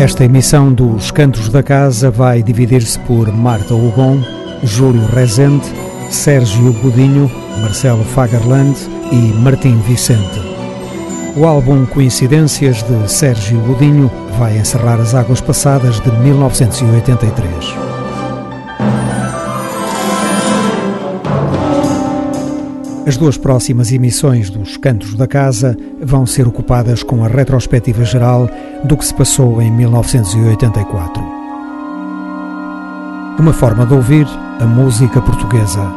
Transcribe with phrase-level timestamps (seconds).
[0.00, 4.18] Esta emissão dos Cantos da Casa vai dividir-se por Marta Hugon,
[4.62, 5.66] Júlio Rezende,
[6.08, 7.30] Sérgio Godinho,
[7.60, 8.74] Marcelo Fagerland
[9.12, 10.40] e Martim Vicente.
[11.36, 17.89] O álbum Coincidências de Sérgio Godinho vai encerrar as águas passadas de 1983.
[23.10, 28.48] As duas próximas emissões dos Cantos da Casa vão ser ocupadas com a retrospectiva geral
[28.84, 31.20] do que se passou em 1984.
[33.36, 34.28] Uma forma de ouvir
[34.60, 35.92] a música portuguesa.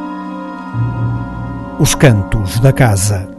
[1.79, 3.32] Os Cantos da Casa.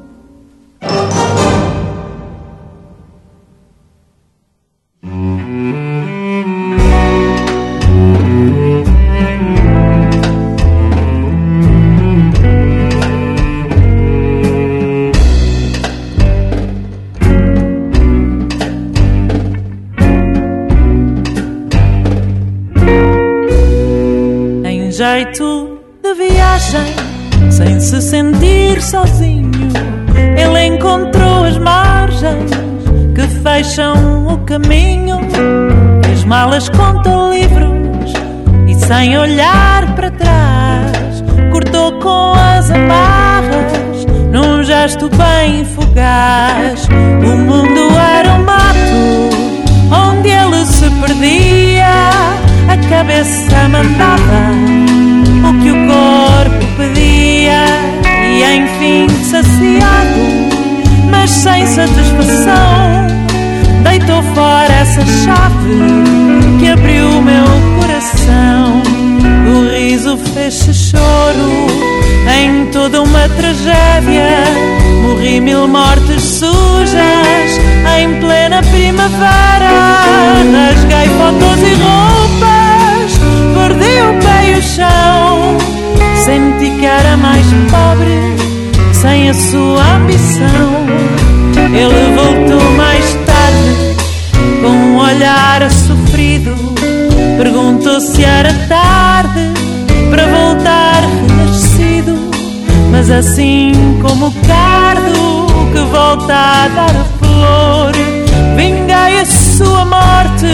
[61.24, 63.06] Mas sem satisfação,
[63.82, 67.46] deitou fora essa chave que abriu meu
[67.80, 68.82] coração.
[69.50, 71.66] O riso fez-se choro
[72.28, 74.44] em toda uma tragédia.
[75.02, 77.58] Morri mil mortes sujas
[77.98, 79.70] em plena primavera.
[80.52, 83.12] Rasguei fotos e roupas,
[83.54, 85.56] perdi o pé e o chão.
[86.22, 87.16] Senti que era
[89.04, 90.86] sem a sua ambição.
[91.56, 93.96] Ele voltou mais tarde,
[94.62, 96.54] com um olhar sofrido.
[97.36, 99.52] Perguntou se era tarde
[100.08, 102.14] para voltar renascido.
[102.90, 107.92] Mas assim como o cardo que volta a dar a flor,
[108.56, 110.46] vinguei a sua morte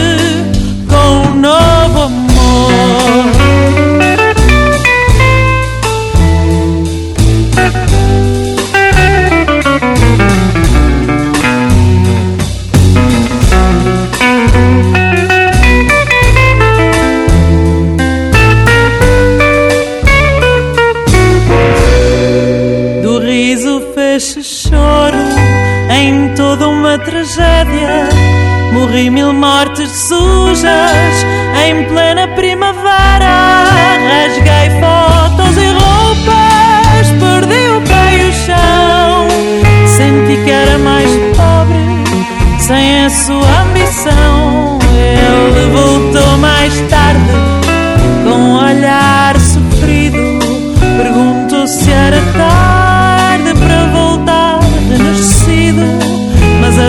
[0.89, 3.20] com um novo amor.
[27.03, 28.09] Tragédia.
[28.73, 31.15] Morri mil mortes sujas
[31.65, 33.65] em plena primavera.
[34.11, 39.27] Rasguei fotos e roupas, perdi o pé e o chão.
[39.97, 44.40] Senti que era mais pobre, sem a sua ambição.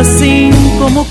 [0.03, 1.05] Assim como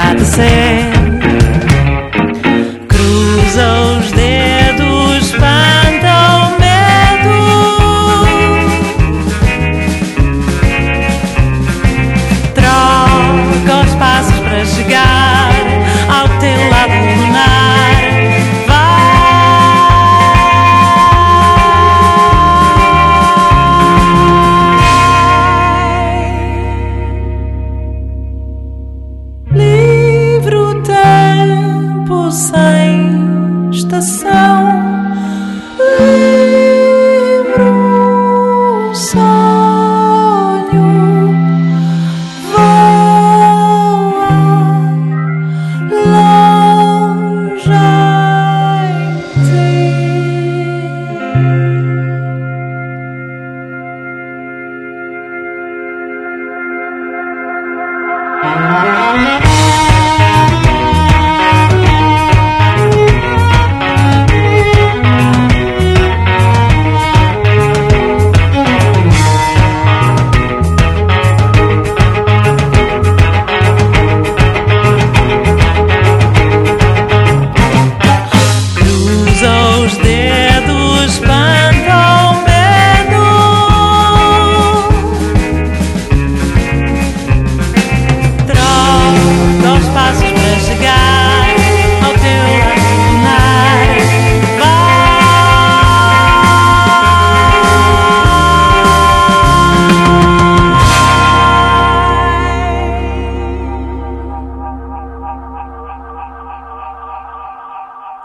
[0.00, 0.99] o que há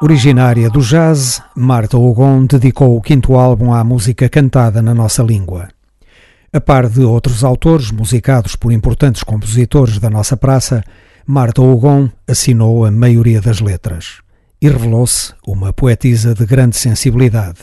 [0.05, 5.67] Originária do jazz, Marta Ogon dedicou o quinto álbum à música cantada na nossa língua.
[6.53, 10.83] A par de outros autores musicados por importantes compositores da nossa praça,
[11.25, 14.21] Marta Ogon assinou a maioria das letras
[14.61, 17.61] e revelou-se uma poetisa de grande sensibilidade.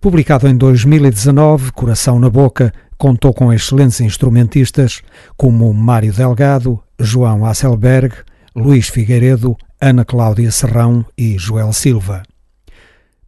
[0.00, 5.02] Publicado em 2019, Coração na Boca contou com excelentes instrumentistas
[5.36, 8.12] como Mário Delgado, João Hasselberg,
[8.56, 12.22] Luís Figueiredo, Ana Cláudia Serrão e Joel Silva.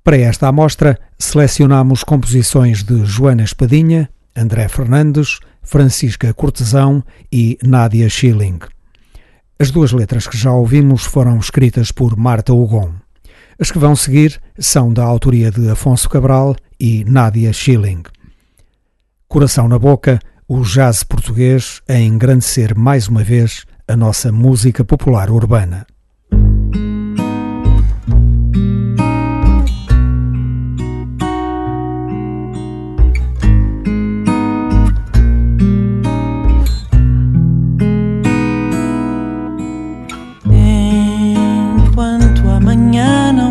[0.02, 8.58] Para esta amostra, selecionamos composições de Joana Espadinha, André Fernandes, Francisca Cortesão e Nádia Schilling.
[9.58, 12.94] As duas letras que já ouvimos foram escritas por Marta Hugon.
[13.58, 18.02] As que vão seguir são da autoria de Afonso Cabral e Nádia Schilling.
[19.28, 25.30] Coração na Boca, o jazz português a engrandecer mais uma vez a nossa música popular
[25.30, 25.86] urbana.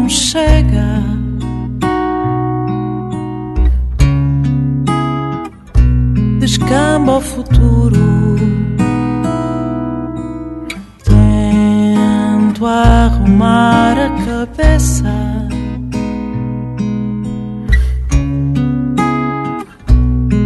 [0.10, 1.04] Chega,
[6.40, 8.36] descamba o futuro.
[11.04, 15.14] Tento arrumar a cabeça.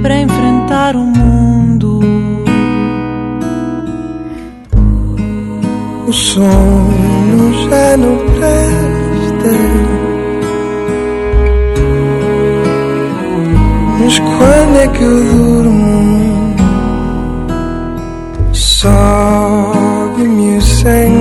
[0.02, 2.02] Para enfrentar o mundo.
[6.06, 9.03] O sono já não presta.
[14.00, 16.56] Mas quando é que eu durmo?
[18.54, 18.98] Sobe-me
[20.58, 21.13] o sangue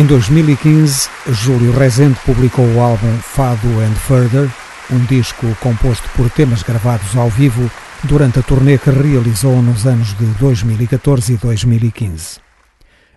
[0.00, 4.48] Em 2015, Júlio Rezende publicou o álbum Fado and Further,
[4.90, 7.70] um disco composto por temas gravados ao vivo
[8.04, 12.40] durante a turnê que realizou nos anos de 2014 e 2015.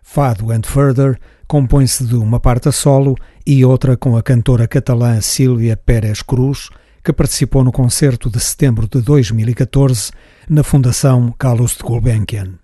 [0.04, 1.18] Fado and Further
[1.48, 3.16] compõe-se de uma parte a solo
[3.48, 6.70] e outra com a cantora catalã Sílvia Pérez Cruz,
[7.02, 10.12] que participou no concerto de setembro de 2014
[10.50, 12.63] na Fundação Carlos de Gulbenkian.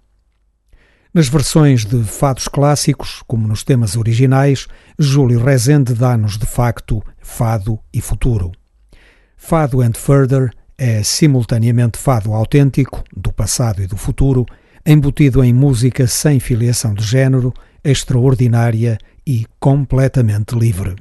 [1.11, 4.67] Nas versões de fados clássicos, como nos temas originais,
[4.97, 8.51] Júlio Rezende dá-nos de facto fado e futuro.
[9.35, 14.45] Fado and Further é simultaneamente fado autêntico, do passado e do futuro,
[14.85, 20.95] embutido em música sem filiação de género, extraordinária e completamente livre.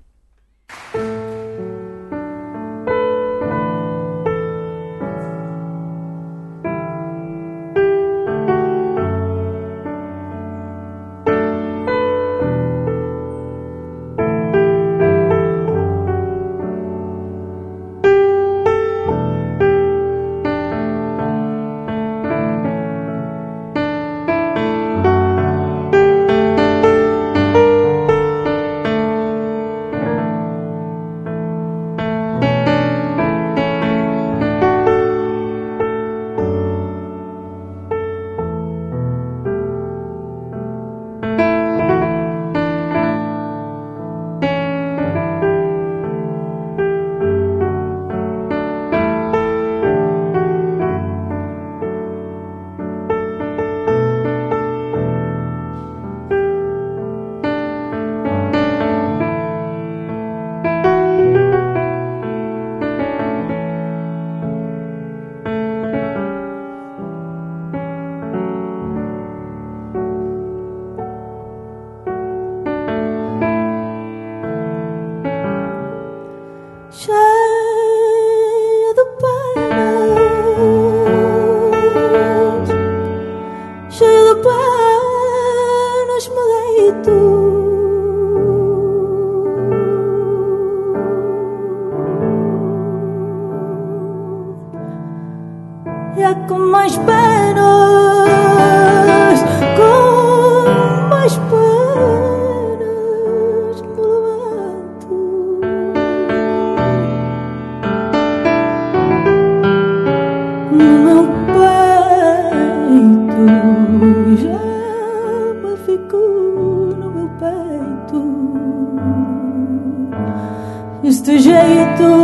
[121.29, 122.18] muito jeito.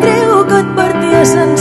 [0.00, 1.53] treu que et parties en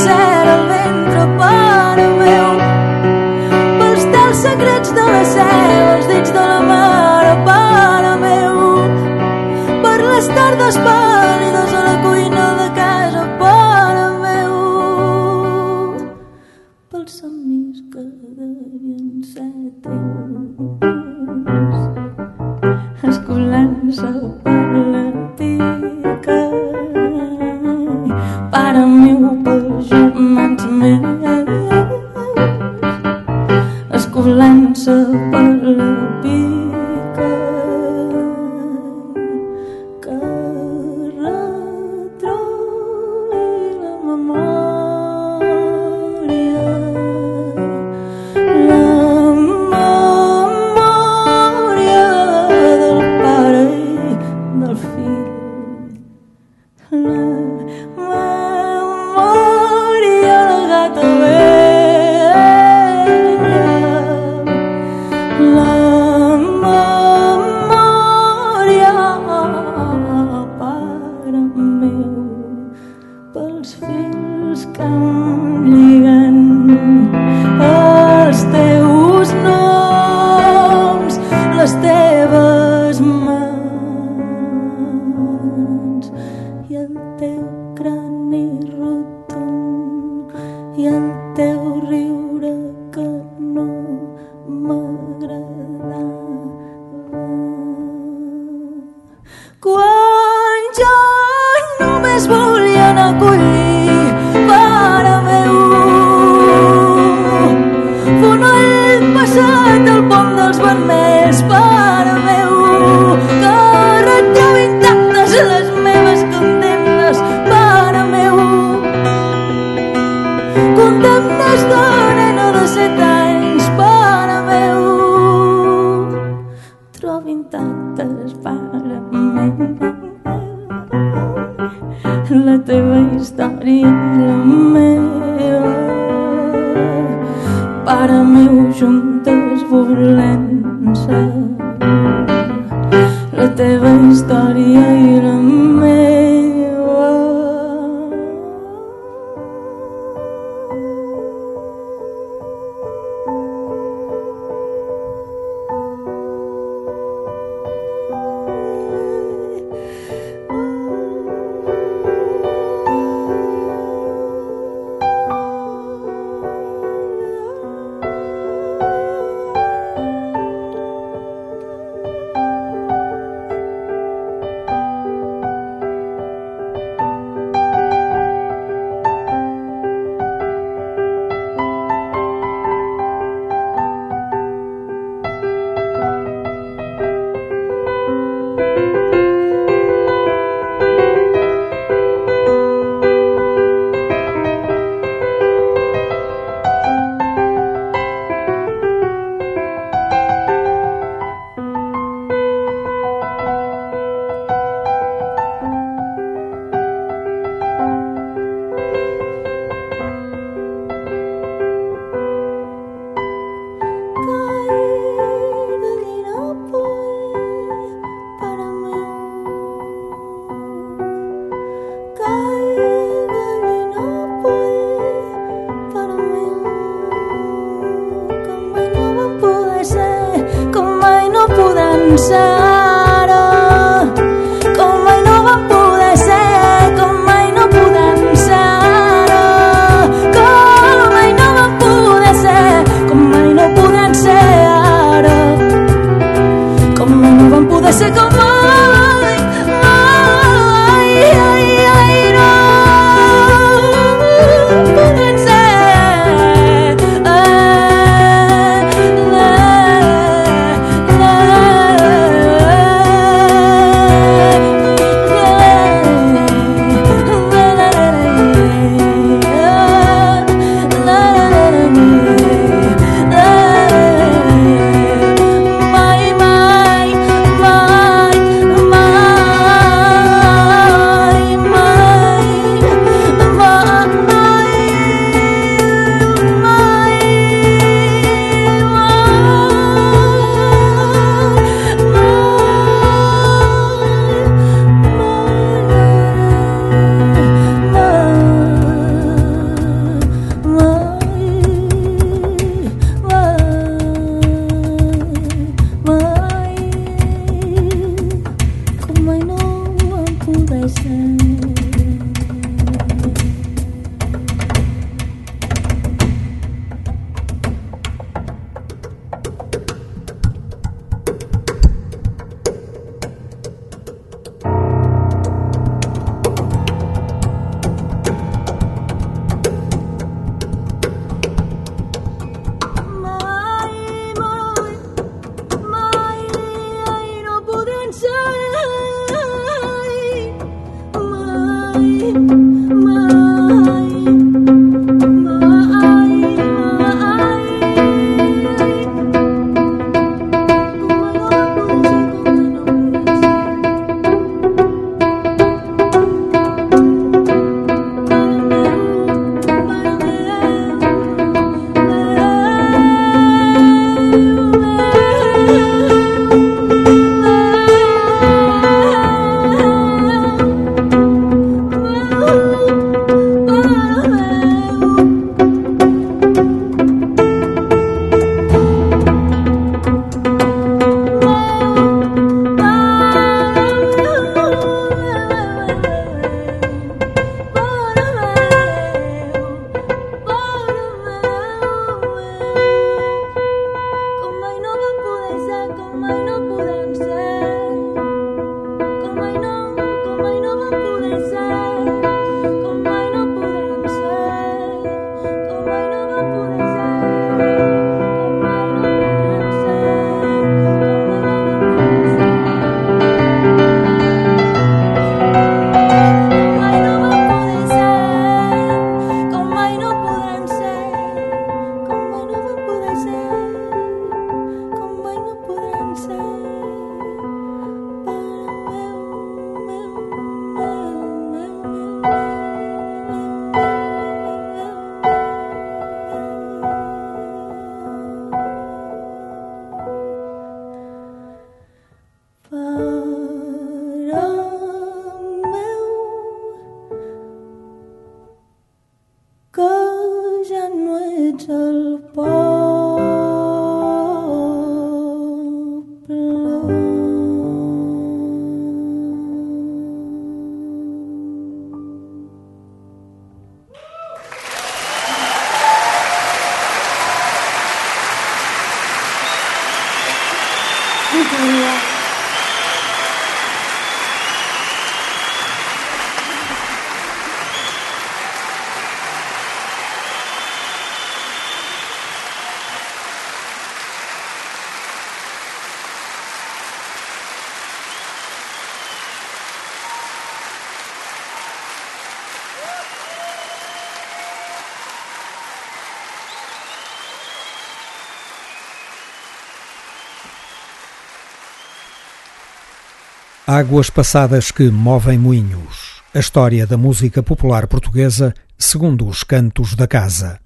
[503.83, 506.21] Águas passadas que movem moinhos.
[506.33, 510.57] A história da música popular portuguesa segundo os cantos da casa.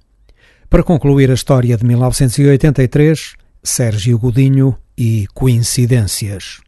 [0.70, 6.60] Para concluir a história de 1983, Sérgio Godinho e Coincidências.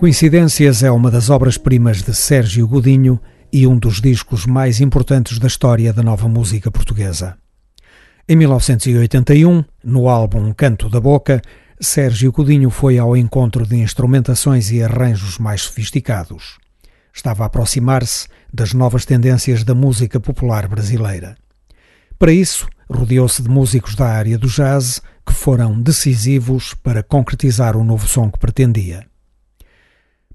[0.00, 3.20] Coincidências é uma das obras-primas de Sérgio Godinho
[3.52, 7.36] e um dos discos mais importantes da história da nova música portuguesa.
[8.26, 11.42] Em 1981, no álbum Canto da Boca,
[11.78, 16.56] Sérgio Godinho foi ao encontro de instrumentações e arranjos mais sofisticados.
[17.12, 21.36] Estava a aproximar-se das novas tendências da música popular brasileira.
[22.18, 27.84] Para isso, rodeou-se de músicos da área do jazz que foram decisivos para concretizar o
[27.84, 29.09] novo som que pretendia.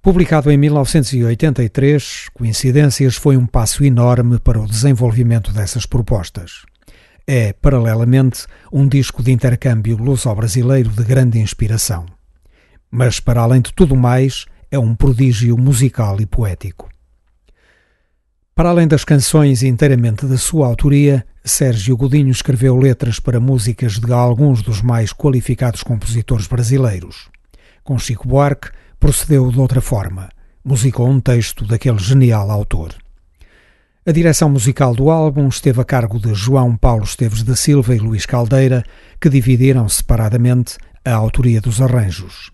[0.06, 6.62] Publicado em 1983, Coincidências foi um passo enorme para o desenvolvimento dessas propostas.
[7.26, 12.06] É, paralelamente, um disco de intercâmbio luso-brasileiro de grande inspiração.
[12.92, 16.88] Mas, para além de tudo mais, é um prodígio musical e poético.
[18.54, 24.14] Para além das canções inteiramente da sua autoria, Sérgio Godinho escreveu letras para músicas de
[24.14, 27.28] alguns dos mais qualificados compositores brasileiros.
[27.84, 28.70] Com Chico Buarque,
[29.06, 30.30] procedeu de outra forma.
[30.64, 32.96] Musicou um texto daquele genial autor.
[34.04, 38.00] A direção musical do álbum esteve a cargo de João Paulo Esteves da Silva e
[38.00, 38.84] Luís Caldeira,
[39.22, 42.50] que dividiram separadamente a autoria dos arranjos.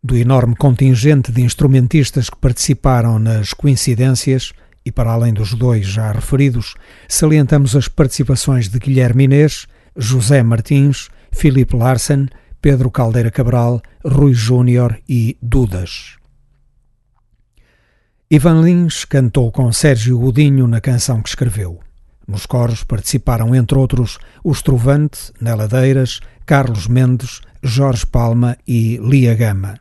[0.00, 4.52] Do enorme contingente de instrumentistas que participaram nas coincidências,
[4.84, 6.74] e para além dos dois já referidos,
[7.08, 12.28] salientamos as participações de Guilherme Inês, José Martins, Filipe Larsen,
[12.60, 16.16] Pedro Caldeira Cabral, Rui Júnior e Dudas.
[18.30, 21.80] Ivan Lins cantou com Sérgio Godinho na canção que escreveu.
[22.26, 29.78] Nos coros participaram, entre outros, os Trovante, Neladeiras, Carlos Mendes, Jorge Palma e Lia Gama.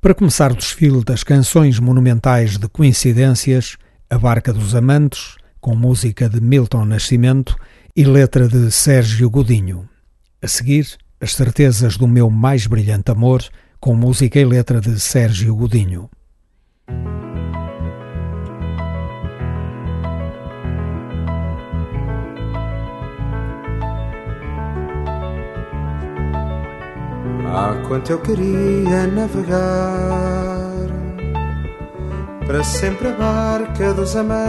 [0.00, 3.76] Para começar o desfile das canções monumentais de coincidências,
[4.08, 7.54] A Barca dos Amantes, com música de Milton Nascimento
[7.94, 9.88] e letra de Sérgio Godinho.
[10.42, 13.44] A seguir, as certezas do meu mais brilhante amor,
[13.78, 16.10] com música e letra de Sérgio Godinho.
[27.54, 29.60] Ah, quanto eu queria navegar
[32.44, 34.42] para sempre a barca dos amantes,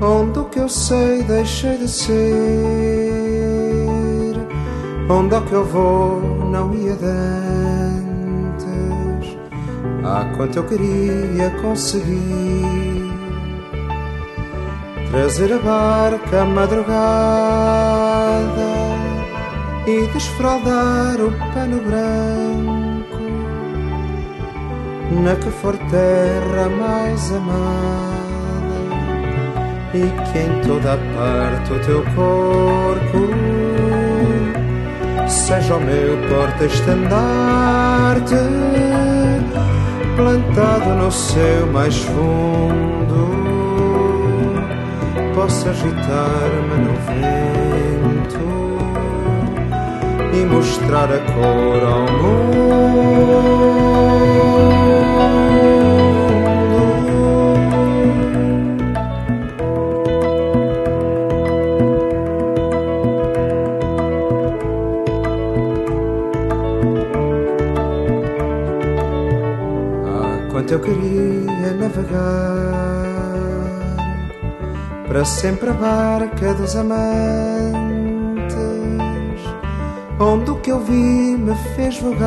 [0.00, 3.43] onde o que eu sei deixei de ser
[5.08, 6.20] Onde é que eu vou?
[6.50, 8.16] Não ia dantes
[10.02, 13.04] Ah, quanto eu queria conseguir.
[15.10, 16.94] Trazer a barca à madrugada
[19.86, 23.20] E desfraldar o pano branco
[25.22, 28.80] Na que for terra mais amada
[29.94, 30.00] E
[30.32, 33.73] que em toda parte o teu corpo
[35.28, 38.34] seja o meu porta-estandarte,
[40.16, 43.30] plantado no céu mais fundo,
[45.34, 48.44] possa agitar-me no vento
[50.32, 52.44] e mostrar a cor ao mundo.
[70.74, 72.10] Eu queria navegar
[75.06, 76.96] para sempre a barca dos amantes,
[80.18, 82.24] onde o que eu vi me fez vogar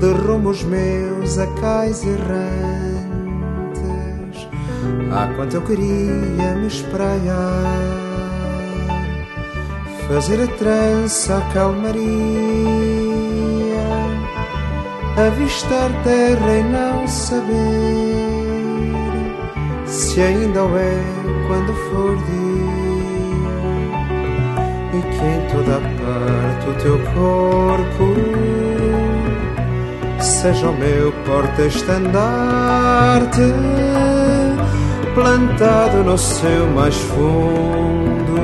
[0.00, 2.82] de rumo os meus acais errantes.
[5.12, 8.02] Ah, quanto eu queria me espraiar
[10.08, 13.11] fazer a trança a calmaria,
[15.16, 17.52] avistar terra e não saber
[19.86, 21.00] se ainda o é
[21.46, 22.32] quando for dia,
[24.94, 28.06] e que em toda parte o teu corpo
[30.18, 33.52] seja o meu porta-estandarte
[35.14, 38.40] plantado no seu mais fundo,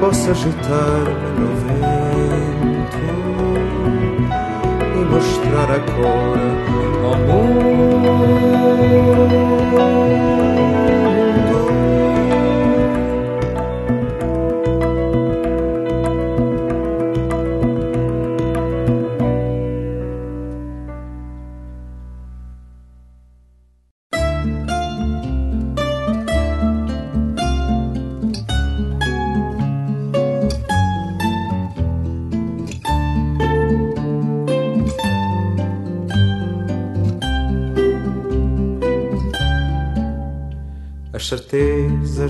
[0.00, 1.31] possa agitar-me
[5.12, 6.38] mostrar a cor
[7.04, 7.52] ao mundo.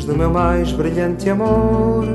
[0.05, 2.07] Do meu mais brilhante amor.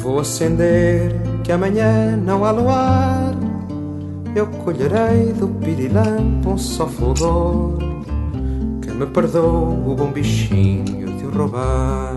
[0.00, 3.34] Vou acender que amanhã não há luar.
[4.34, 7.78] Eu colherei do pirilampo um só fulgor
[8.82, 12.16] que me perdoe o bom bichinho de o roubar.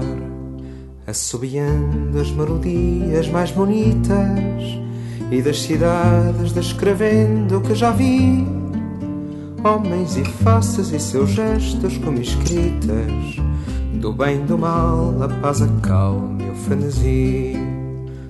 [1.08, 4.80] Assobiando as melodias mais bonitas
[5.32, 8.46] e das cidades descrevendo o que já vi.
[9.64, 13.42] Homens e faces e seus gestos como escritas
[14.02, 17.54] do bem, do mal, a paz, a calma e o frenesi.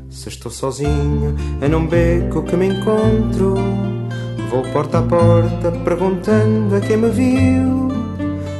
[0.09, 3.55] Se estou sozinho é num beco que me encontro,
[4.49, 7.87] vou porta a porta perguntando a quem me viu.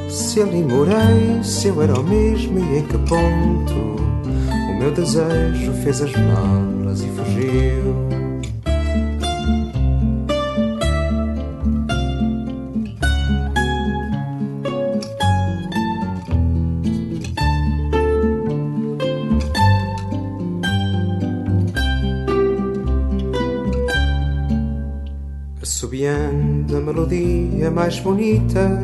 [0.08, 4.02] Se ali morei, se eu era o mesmo e em que ponto.
[4.70, 8.21] O meu desejo fez as malas e fugiu.
[26.02, 28.82] Assobiando a melodia mais bonita,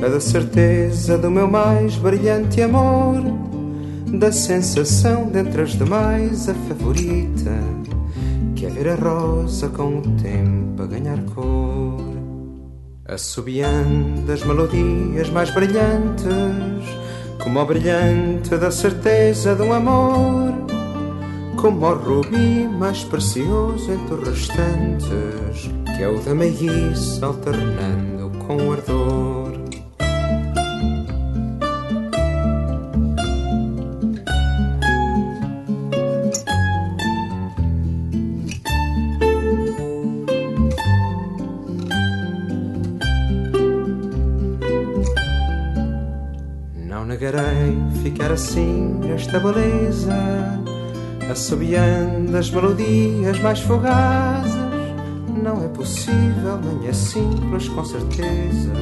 [0.00, 3.22] a da certeza do meu mais brilhante amor,
[4.18, 7.52] da sensação dentre as demais a favorita,
[8.54, 12.14] que é ver a rosa com o tempo a ganhar cor.
[13.04, 16.26] Assobiando as melodias mais brilhantes,
[17.42, 20.54] como o brilhante da certeza de um amor
[21.56, 28.70] como o rubi mais precioso entre os restantes, que é o da meiguice alternando com
[28.70, 29.56] ardor.
[46.86, 47.42] Não negarei
[48.02, 50.12] ficar assim nesta beleza
[51.30, 54.55] assobiando as melodias mais fogazes.
[55.66, 58.72] É possível, nem é simples, com certeza,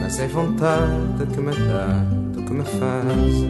[0.00, 3.44] mas é vontade que me dá do que me fazes.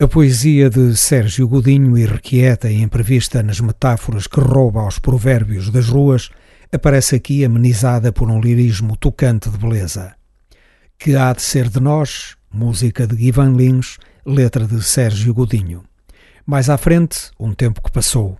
[0.00, 5.86] A poesia de Sérgio Godinho, irrequieta e imprevista nas metáforas que rouba aos provérbios das
[5.86, 6.30] ruas,
[6.72, 10.12] aparece aqui amenizada por um lirismo tocante de beleza.
[10.98, 13.96] Que há de ser de nós, música de Ivan Lins,
[14.26, 15.84] letra de Sérgio Godinho.
[16.44, 18.36] Mais à frente, Um Tempo que Passou,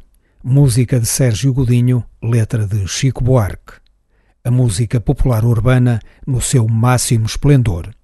[0.47, 3.81] música de Sérgio Godinho, letra de Chico Buarque.
[4.45, 7.95] A música popular urbana no seu máximo esplendor.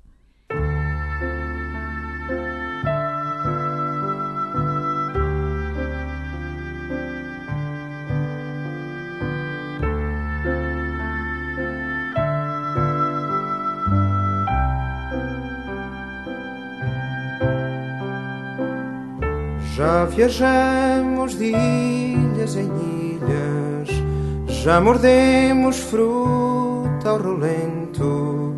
[19.77, 22.10] Já viajamos de
[22.41, 22.71] em
[23.17, 23.89] ilhas,
[24.63, 28.55] já mordemos fruta ao rolento,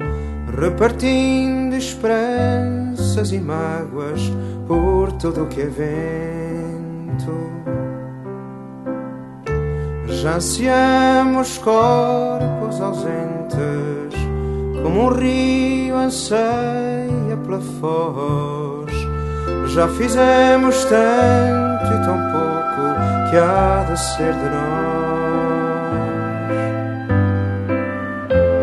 [0.57, 4.21] repartindo esperanças e mágoas
[4.69, 7.33] por tudo o que é vento.
[10.07, 14.17] Já ansiamos corpos ausentes,
[14.83, 18.83] como um rio anseia pela foz
[19.75, 22.42] já fizemos tanto e tão pouco
[23.33, 24.93] que há de ser de nós.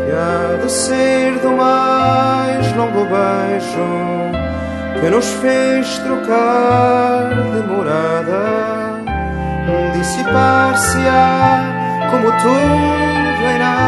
[0.05, 4.29] Que há de ser do mais longo beijo
[5.01, 9.01] que nos fez trocar de morada,
[9.93, 11.63] dissipar-se-á
[12.11, 13.79] como tudo irá.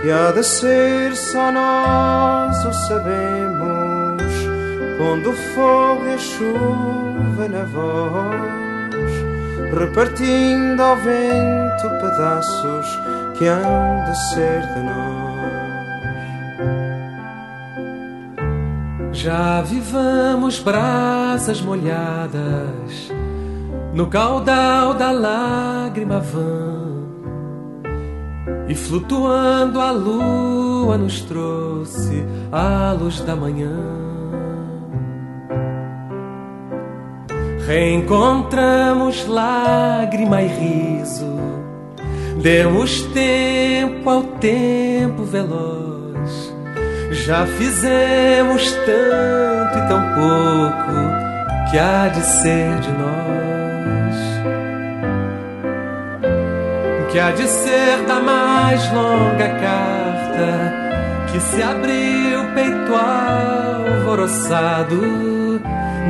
[0.00, 3.97] Que há de ser só nós o sabemos,
[4.98, 9.12] pondo fogo e chuva na voz,
[9.78, 12.98] repartindo ao vento pedaços
[13.38, 15.28] que hão de ser de nós.
[19.12, 23.12] Já vivamos brasas molhadas
[23.94, 26.76] no caudal da lágrima vã.
[28.68, 33.97] E flutuando a lua nos trouxe a luz da manhã.
[37.68, 41.36] Reencontramos lágrima e riso
[42.40, 46.54] Demos tempo ao tempo veloz.
[47.10, 50.94] Já fizemos tanto e tão pouco
[51.70, 54.16] que há de ser de nós.
[57.10, 60.72] Que há de ser da mais longa carta
[61.30, 65.02] que se abriu peito alvoroçado,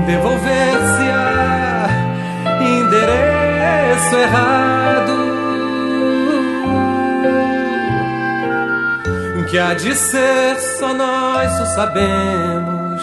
[0.07, 1.89] devolver-se a
[2.61, 4.79] endereço errado.
[9.51, 13.03] Que há de ser só nós o sabemos,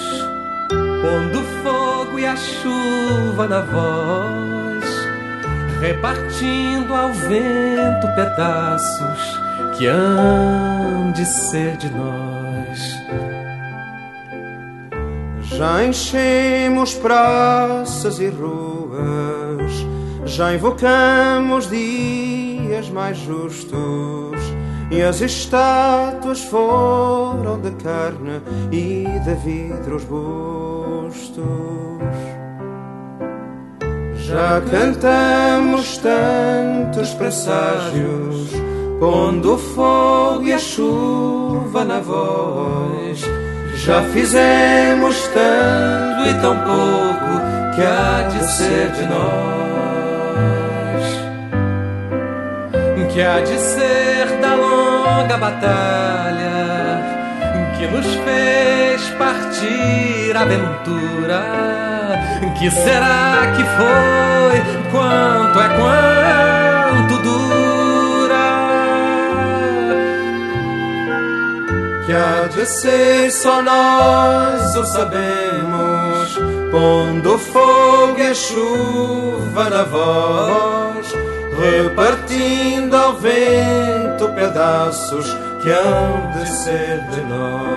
[0.70, 4.86] pondo fogo e a chuva na voz,
[5.82, 9.40] repartindo ao vento pedaços
[9.76, 12.35] que hão de ser de nós.
[15.58, 19.72] Já enchemos praças e ruas,
[20.26, 24.38] já invocamos dias mais justos
[24.92, 31.40] e as estátuas foram de carne e de vidro os bustos.
[34.28, 38.52] Já cantamos tantos presságios,
[39.00, 43.45] pondo o fogo e a chuva na voz.
[43.86, 47.40] Já fizemos tanto e tão pouco
[47.76, 49.46] que há de ser de nós.
[53.14, 57.00] Que há de ser da longa batalha
[57.78, 61.44] que nos fez partir a aventura.
[62.58, 64.64] Que será que foi?
[64.92, 66.55] Quanto é quanto
[72.66, 76.38] Ser só nós o sabemos,
[76.72, 81.14] pondo fogo e chuva na voz
[81.58, 85.26] repartindo ao vento pedaços
[85.62, 87.76] que hão de ser de nós.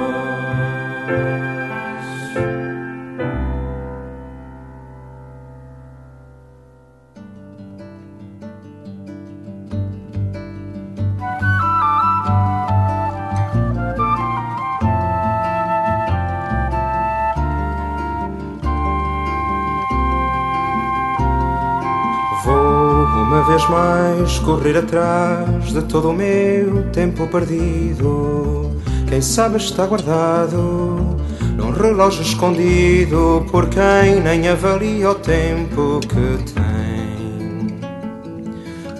[23.48, 28.70] Vez mais correr atrás de todo o meu tempo perdido.
[29.08, 31.16] Quem sabe está guardado
[31.56, 37.78] num relógio escondido por quem nem avalia o tempo que tem.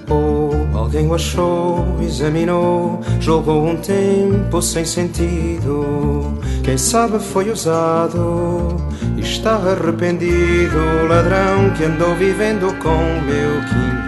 [0.09, 6.39] Ou alguém o achou, examinou, julgou um tempo sem sentido.
[6.65, 8.77] Quem sabe foi usado
[9.15, 11.07] e está arrependido.
[11.07, 14.08] Ladrão que andou vivendo com o meu quinhão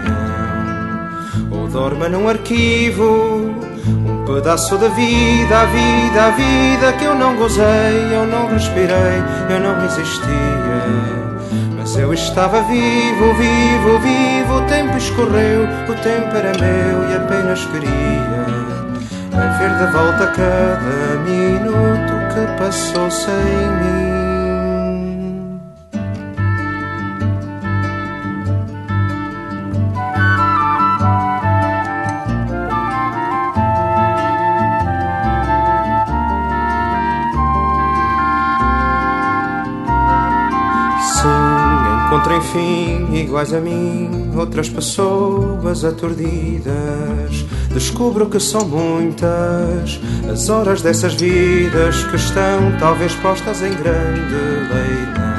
[1.71, 3.49] dorme num arquivo
[3.87, 9.23] um pedaço da vida, a vida, a vida que eu não gozei, eu não respirei,
[9.49, 10.31] eu não existia.
[11.77, 17.65] Mas eu estava vivo, vivo, vivo, o tempo escorreu, o tempo era meu e apenas
[17.65, 18.51] queria
[19.57, 24.10] ver de volta cada minuto que passou sem mim.
[42.41, 47.45] Enfim, iguais a mim, outras pessoas aturdidas.
[47.71, 54.35] Descubro que são muitas as horas dessas vidas que estão talvez postas em grande
[54.73, 55.31] leilão.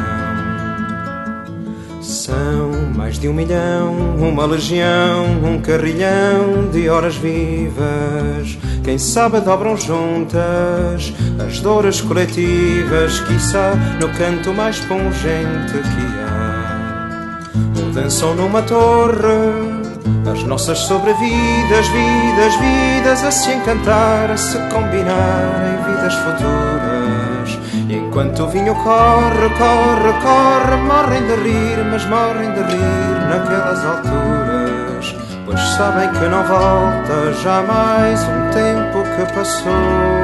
[2.00, 8.58] São mais de um milhão, uma legião, um carrilhão de horas vivas.
[8.84, 11.12] Quem sabe dobram juntas
[11.44, 16.31] as dores coletivas, quiçá no canto mais pungente que há.
[17.92, 19.82] Dançam numa torre
[20.30, 27.58] as nossas sobrevidas, vidas, vidas a se encantar, a se combinar em vidas futuras.
[27.88, 33.84] E enquanto o vinho corre, corre, corre, morrem de rir, mas morrem de rir naquelas
[33.84, 35.16] alturas.
[35.44, 40.21] Pois sabem que não volta jamais um tempo que passou.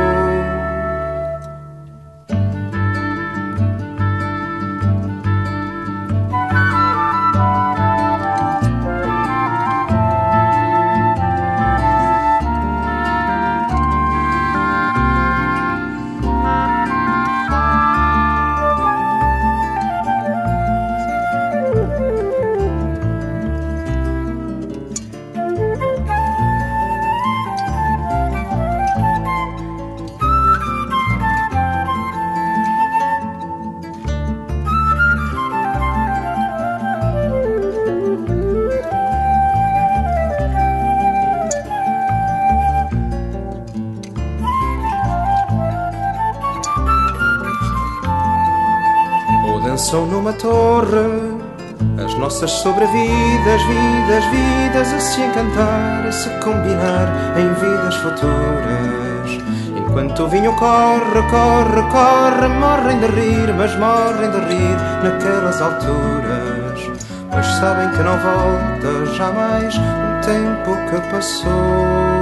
[54.08, 59.38] Vidas, vidas a se encantar, a se combinar em vidas futuras.
[59.76, 66.90] Enquanto o vinho corre, corre, corre, morrem de rir, mas morrem de rir naquelas alturas.
[67.30, 72.17] Pois sabem que não volta jamais o tempo que passou.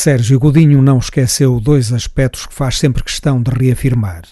[0.00, 4.22] Sérgio Godinho não esqueceu dois aspectos que faz sempre questão de reafirmar: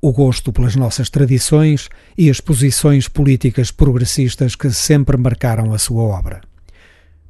[0.00, 6.04] o gosto pelas nossas tradições e as posições políticas progressistas que sempre marcaram a sua
[6.04, 6.40] obra.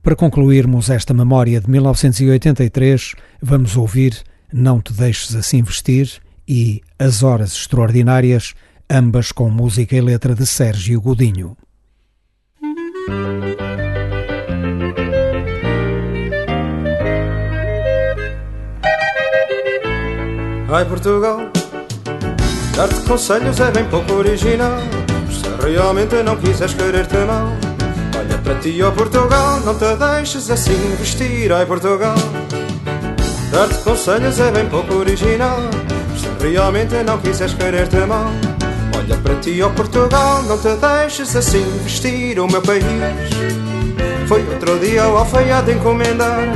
[0.03, 4.23] Para concluirmos esta memória de 1983, vamos ouvir
[4.53, 8.53] Não Te Deixes Assim Vestir e As Horas Extraordinárias,
[8.91, 11.57] ambas com música e letra de Sérgio Godinho.
[20.71, 21.41] Ai Portugal,
[22.77, 24.79] dar-te conselhos é bem pouco original.
[25.31, 27.49] Se realmente não quiseres querer-te mal,
[28.15, 31.51] olha para ti, ó oh Portugal, não te deixes assim vestir.
[31.51, 32.15] Ai Portugal,
[33.51, 35.59] dar-te conselhos é bem pouco original.
[36.19, 38.31] Se realmente não quiseres querer-te mal,
[38.95, 42.39] olha para ti, ó oh Portugal, não te deixes assim vestir.
[42.39, 42.85] O meu país
[44.27, 46.47] foi outro dia ao alfaiate encomendar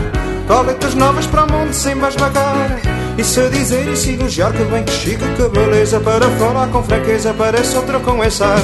[0.46, 3.01] coletas novas para o mundo sem basmacar.
[3.18, 6.82] E se dizer e se elogiar que bem que chica, que beleza Para falar com
[6.82, 8.56] franqueza parece outro com essa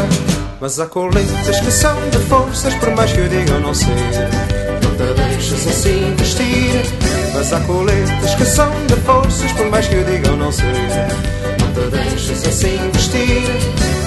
[0.58, 3.88] Mas há coletas que são de forças Por mais que eu diga não sei.
[4.82, 6.82] Não te deixes assim vestir.
[7.34, 10.66] Mas há coletas que são de forças Por mais que eu diga não sei.
[11.60, 13.42] Não te deixes assim vestir.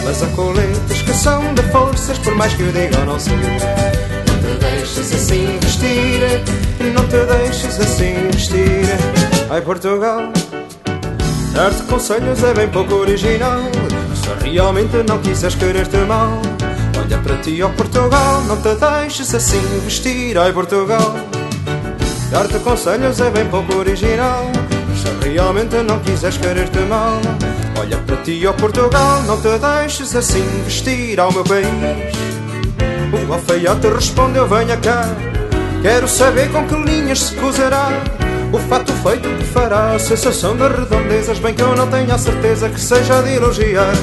[0.04, 3.36] Mas há coletas que são de forças Por mais que eu diga eu não sei.
[3.36, 6.42] Não te deixes assim vestir.
[6.96, 10.32] Não te deixes assim vestir Ai Portugal,
[11.54, 13.60] dar-te conselhos é bem pouco original.
[14.16, 16.42] Se realmente não quiseres querer-te mal,
[16.98, 20.38] olha para ti, ó Portugal, não te deixes assim vestir.
[20.38, 21.16] Ai Portugal,
[22.32, 24.50] dar-te conselhos é bem pouco original.
[24.96, 27.20] Se realmente não quiseres querer-te mal,
[27.78, 31.68] olha para ti, ó Portugal, não te deixes assim vestir ao meu país.
[33.28, 35.10] O alfaiate respondeu: Venha cá,
[35.82, 37.90] quero saber com que linhas se cozerá.
[38.54, 42.18] O fato feito que fará a sensação de redondezas Bem que eu não tenho a
[42.18, 43.94] certeza que seja de elogiar.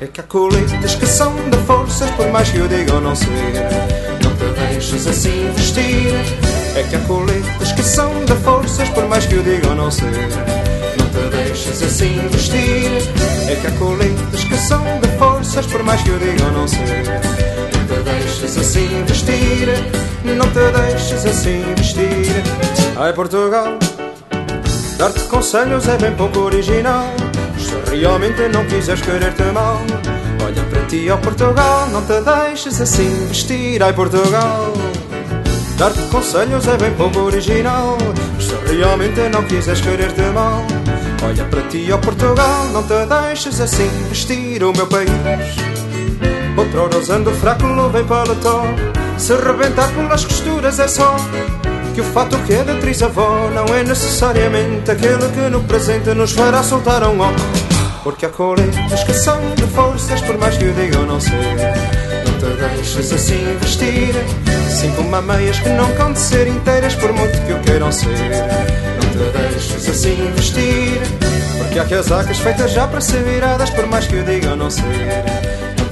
[0.00, 3.16] É que há coletas que são de forças Por mais que eu diga ou não
[3.16, 3.26] ser.
[4.22, 6.14] Não te deixes assim vestir.
[6.76, 9.90] É que há coletas que são de forças Por mais que eu diga ou não
[9.90, 10.04] ser.
[10.96, 12.90] Não te deixes assim vestir.
[13.48, 16.68] É que há coletas que são de forças Por mais que eu diga ou não
[16.68, 16.78] ser.
[16.78, 19.68] Não te deixes assim vestir.
[20.24, 23.78] Não te deixes assim vestir Ai Portugal,
[24.98, 27.06] dar-te conselhos é bem pouco original.
[27.58, 29.80] Se realmente não quiseres querer-te mal,
[30.44, 33.82] olha para ti, ó Portugal, não te deixes assim vestir.
[33.82, 34.72] Ai Portugal,
[35.80, 37.96] Dar-te conselhos é bem pouco original.
[38.38, 40.62] Se realmente não quiseres querer-te mal,
[41.24, 45.08] olha para ti, ó Portugal, não te deixes assim vestir o meu país.
[46.54, 47.64] Outro usando fraco,
[47.98, 48.62] e paletó.
[49.16, 51.16] Se rebentar pelas costuras é só
[52.00, 56.32] que o fato que é da trisavó não é necessariamente aquele que no presente nos
[56.32, 57.30] fará soltar um ó.
[58.02, 61.32] Porque há coletas que são de forças, por mais que eu diga eu não sei.
[62.24, 64.14] Não te deixes assim vestir,
[64.66, 67.92] assim como há meias que não cão de ser inteiras, por muito que o queiram
[67.92, 68.08] ser.
[68.08, 71.00] Não te deixes assim vestir,
[71.58, 74.70] porque há casacas feitas já para ser viradas, por mais que eu diga eu não
[74.70, 74.84] sei.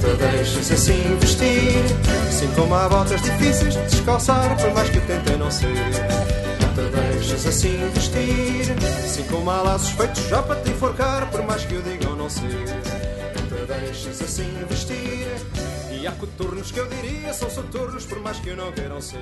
[0.09, 1.83] Não te deixes assim vestir,
[2.27, 5.67] assim como há botas difíceis de descalçar, por mais que eu tente não ser.
[5.67, 11.43] Não te deixes assim vestir, assim como há laços feitos já para te enforcar, por
[11.43, 12.49] mais que eu diga eu não sei.
[12.49, 15.27] Não te deixes assim vestir,
[15.91, 19.19] e há coturnos que eu diria são soturnos, por mais que eu não queiram ser.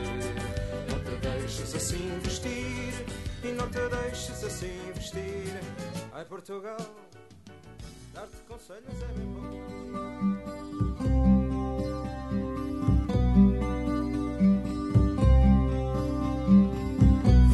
[0.90, 3.06] Não te deixes assim vestir,
[3.44, 5.60] e não te deixes assim vestir.
[6.14, 6.78] Ai Portugal,
[8.14, 10.37] dar-te conselhos é bem bom.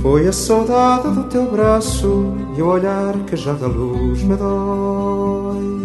[0.02, 5.84] Foi a saudade do teu braço e o olhar que já da luz me dói.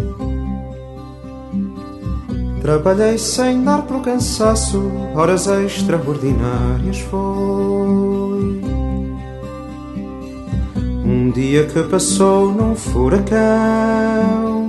[2.61, 8.61] Trabalhei sem dar pelo cansaço, horas extraordinárias foi.
[11.07, 14.69] Um dia que passou num furacão,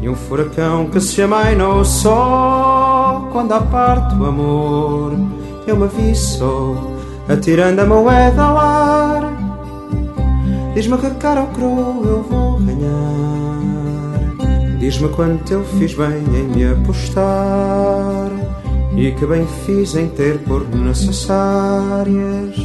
[0.00, 5.12] e um furacão que se amainou só quando à parte o amor
[5.66, 6.74] eu me vi só
[7.28, 9.22] atirando a moeda ao ar.
[10.74, 13.60] Diz-me que cara ou crow eu vou ganhar.
[14.78, 18.30] Diz-me quanto eu fiz bem em me apostar.
[18.96, 22.56] E que bem fiz em ter por necessárias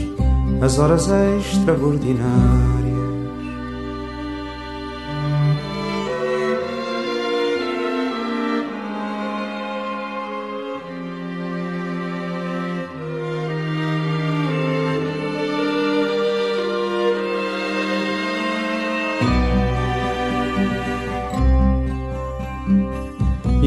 [0.61, 2.84] as horas extraordinárias.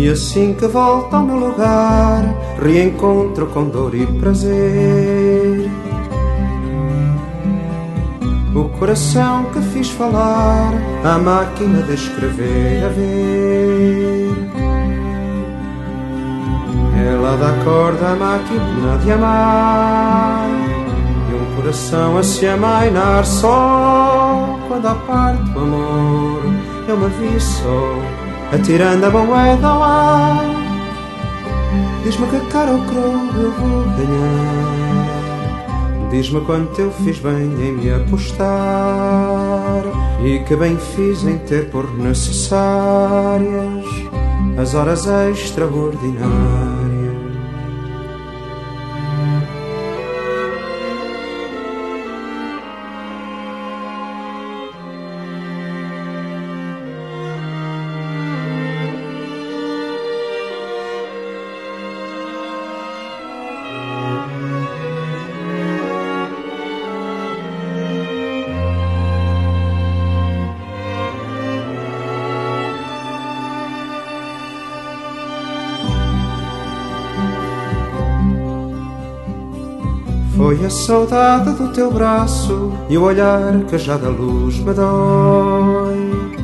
[0.01, 2.23] E assim que volto ao meu lugar,
[2.63, 5.69] reencontro com dor e prazer.
[8.55, 10.73] O coração que fiz falar,
[11.05, 14.31] a máquina de escrever a ver.
[17.05, 20.47] Ela dá corda à máquina de amar,
[21.29, 26.43] e um coração a se amainar só quando à parte o amor
[26.87, 28.08] eu me vi só
[28.53, 30.45] atirando a moeda ao ar.
[32.05, 34.79] Diz-me que cara ou crow eu vou ganhar.
[36.11, 38.49] Diz-me quanto eu fiz bem em me apostar.
[40.25, 43.85] E que bem fiz em ter por necessárias
[44.57, 46.78] as horas extraordinárias.
[80.87, 86.39] Saudade do teu braço e o olhar que já da luz me dói.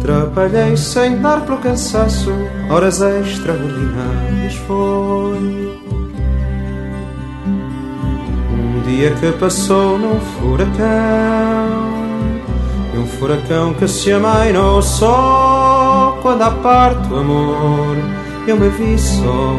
[0.00, 2.32] Trabalhei sem dar pelo cansaço,
[2.70, 5.78] horas extraordinárias foi.
[8.52, 10.78] Um dia que passou num furacão,
[12.94, 16.50] e um furacão que se amainou só quando à
[17.10, 17.96] o amor
[18.46, 19.54] eu me vi só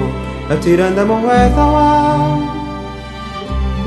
[0.49, 2.09] atirando a moeda ao ar.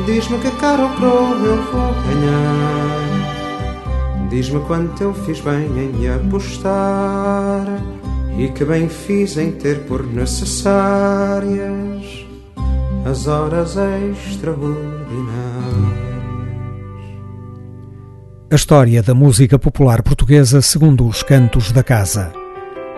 [0.07, 3.12] Diz-me que cara ou crow eu vou ganhar.
[4.28, 7.66] Diz-me quanto eu fiz bem em me apostar.
[8.36, 12.22] E que bem fiz em ter por necessárias
[13.05, 14.92] as horas extraordinárias.
[18.50, 22.32] A história da música popular portuguesa segundo os cantos da casa.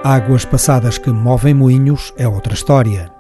[0.02, 3.13] Águas passadas que movem moinhos é outra história.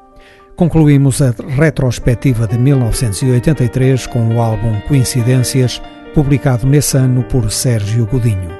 [0.56, 5.82] Concluímos a retrospectiva de 1983 com o álbum Coincidências,
[6.14, 8.50] publicado nesse ano por Sérgio Godinho.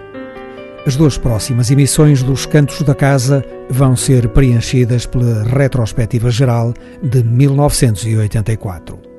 [0.84, 7.22] As duas próximas emissões dos Cantos da Casa vão ser preenchidas pela retrospectiva geral de
[7.22, 9.13] 1984.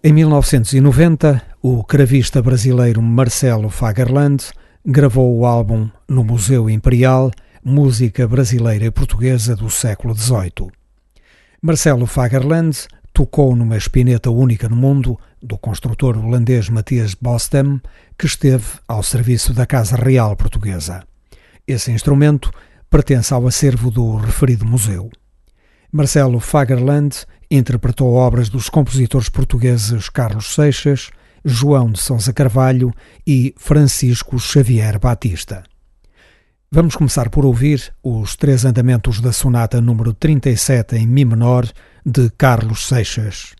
[0.00, 4.44] Em 1990, o cravista brasileiro Marcelo Fagerland
[4.86, 7.32] gravou o álbum no Museu Imperial
[7.64, 10.70] música brasileira e portuguesa do século XVIII.
[11.60, 17.80] Marcelo Fagerland tocou numa espineta única no mundo do construtor holandês Matthias Bostem,
[18.16, 21.02] que esteve ao serviço da Casa Real Portuguesa.
[21.66, 22.52] Esse instrumento
[22.88, 25.10] pertence ao acervo do referido museu.
[25.90, 31.10] Marcelo Fagerland interpretou obras dos compositores portugueses Carlos Seixas,
[31.44, 32.92] João de Sousa Carvalho
[33.26, 35.64] e Francisco Xavier Batista.
[36.70, 41.66] Vamos começar por ouvir os três andamentos da sonata número 37 em Mi menor
[42.04, 43.57] de Carlos Seixas.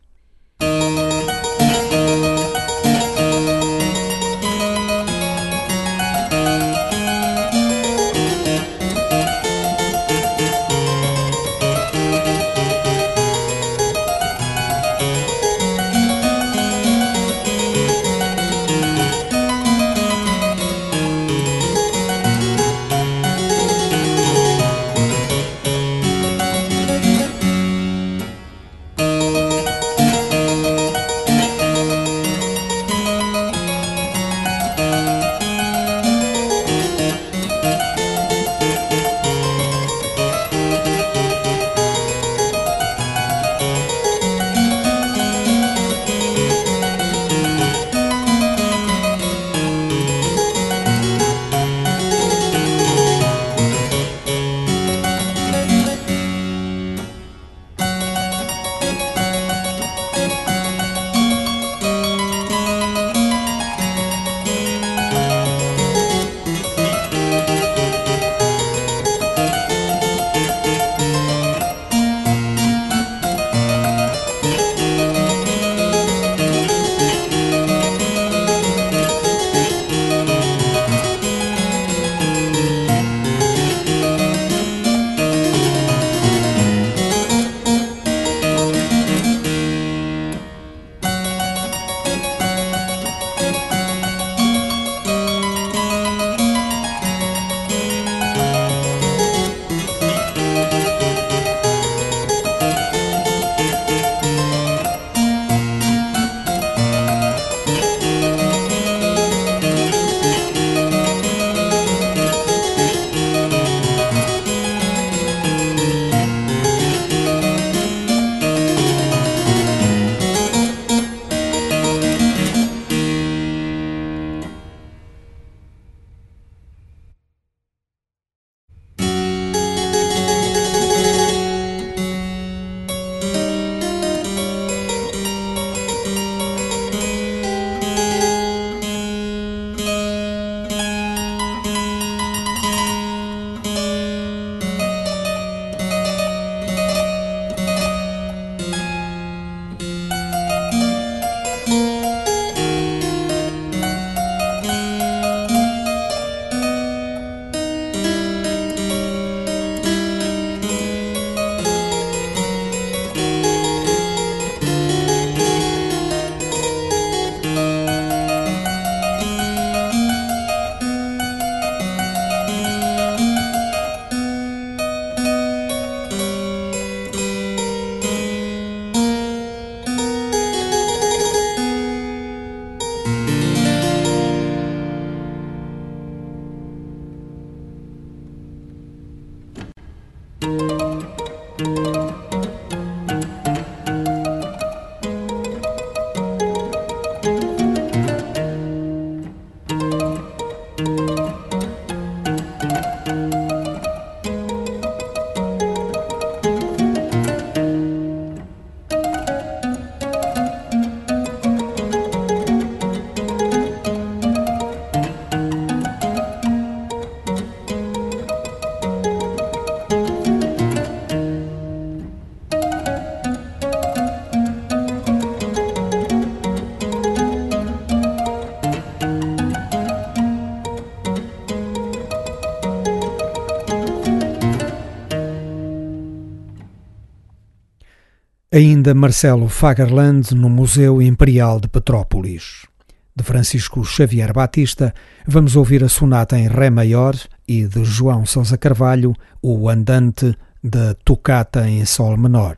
[238.89, 242.66] Ainda Marcelo Fagerland no Museu Imperial de Petrópolis.
[243.15, 244.94] De Francisco Xavier Batista,
[245.27, 247.15] vamos ouvir a sonata em Ré maior
[247.47, 252.56] e de João Sousa Carvalho, o Andante da Tocata em Sol menor.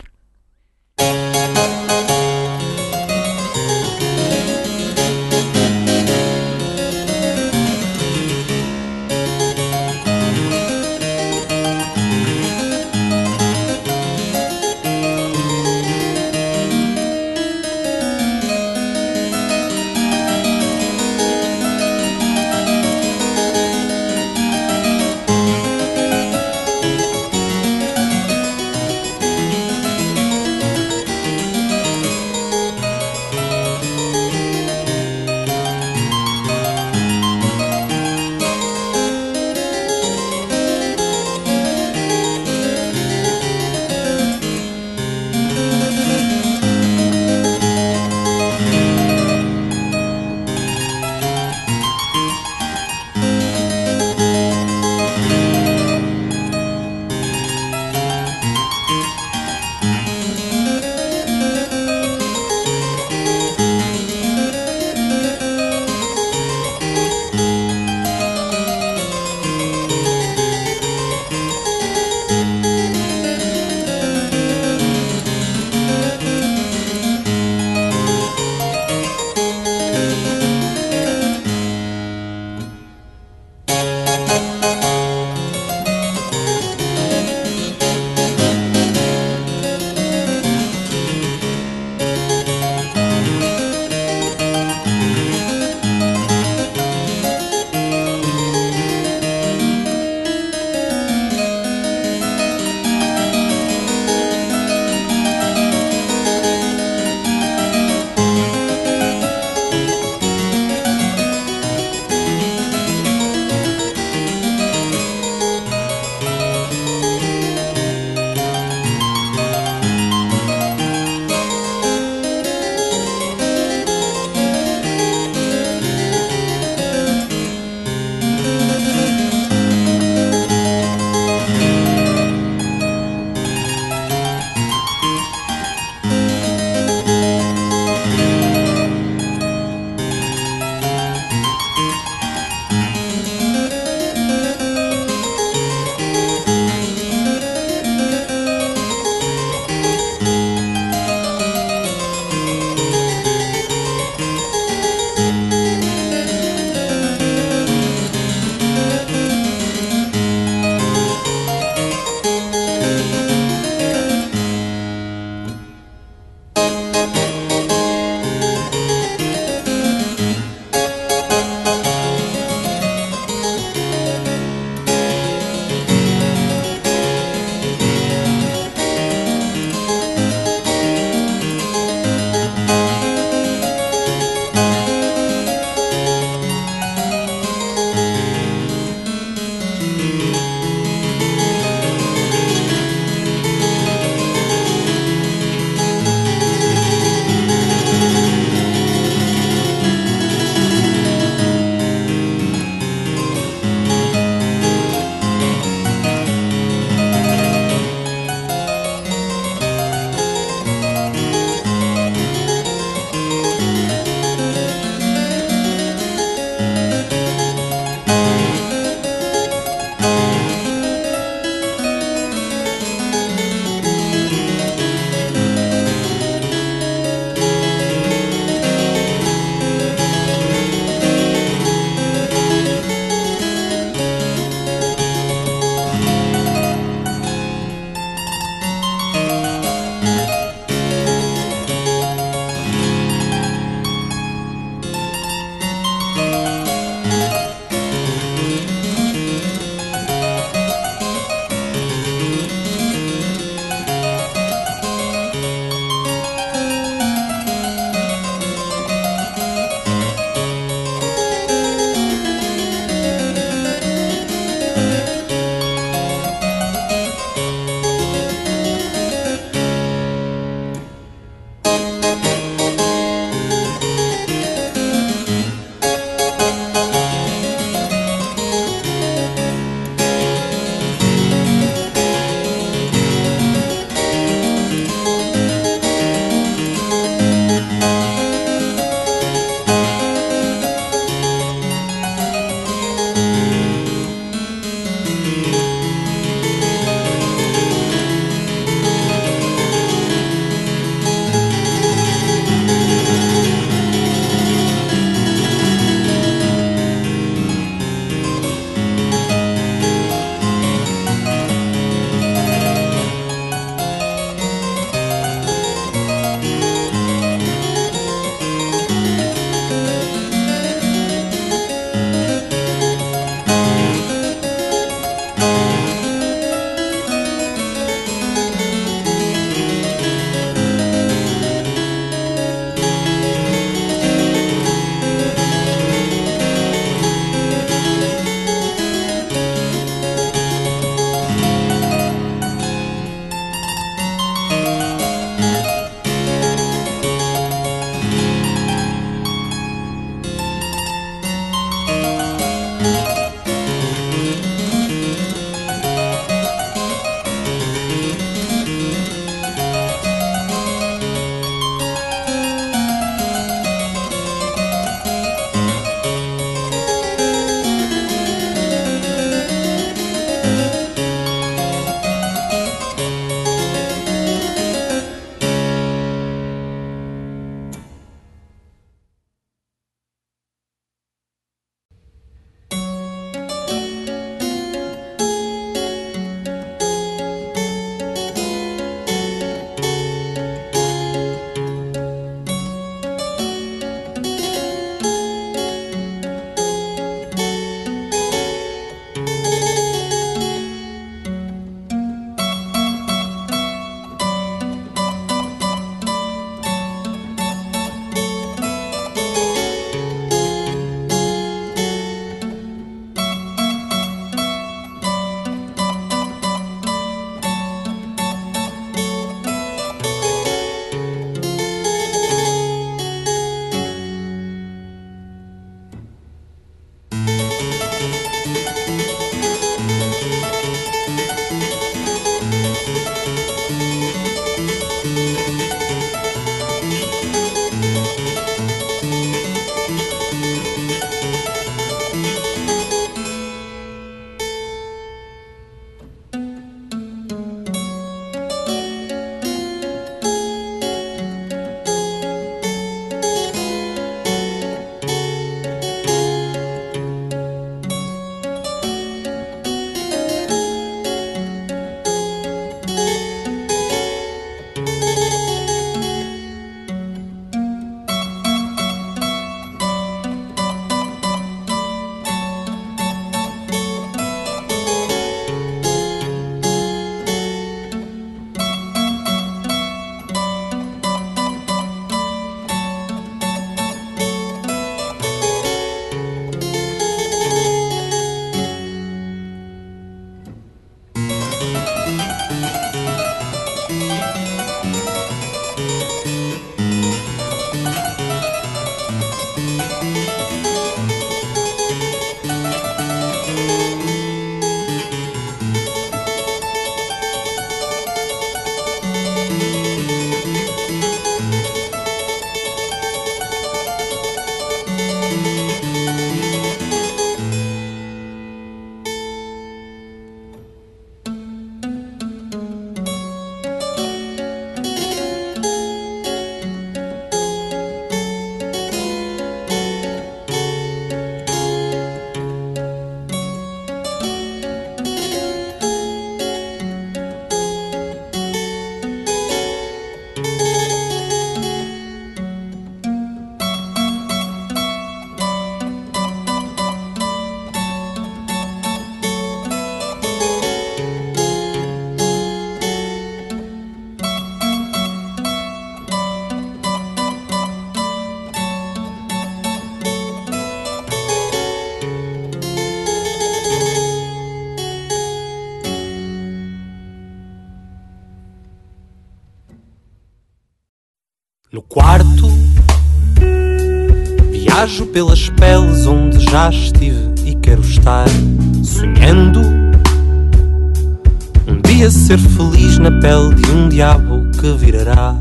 [582.31, 585.35] Ser feliz na pele de um diabo que virará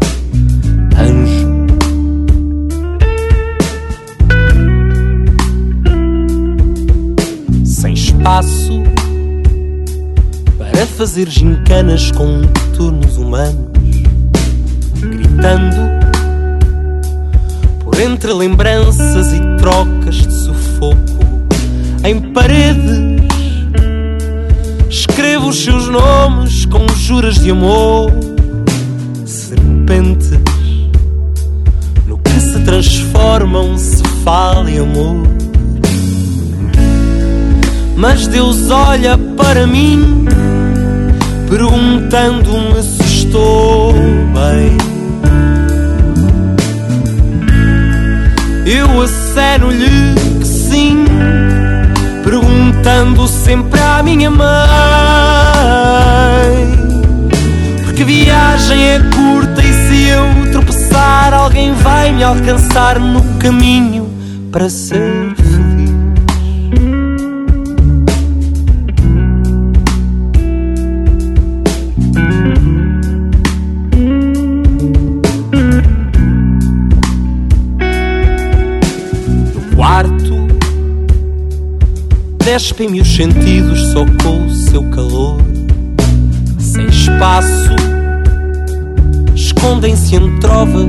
[0.97, 1.67] anjo.
[7.63, 8.81] Sem espaço
[10.57, 12.41] para fazer gincanas com
[12.75, 13.69] turnos humanos,
[14.99, 15.77] gritando
[17.83, 21.19] por entre lembranças e trocas de sufoco
[22.03, 23.19] em paredes.
[24.89, 26.18] Escrevo os seus nomes
[27.09, 28.11] juras de amor,
[29.25, 30.29] serpentes
[32.05, 35.27] no que se transformam se fala amor.
[37.97, 40.27] Mas Deus olha para mim,
[41.49, 44.77] perguntando-me se estou bem.
[48.67, 51.05] Eu aceno-lhe que sim,
[52.23, 54.49] perguntando sempre à minha mãe.
[57.99, 64.09] Porque viagem é curta e se eu tropeçar, alguém vai me alcançar no caminho
[64.53, 65.89] para ser feliz.
[79.53, 80.47] No quarto,
[82.45, 85.37] despem-me os sentidos só com o seu calor.
[86.57, 87.78] Sem espaço,
[89.69, 90.87] escondem-se em trovas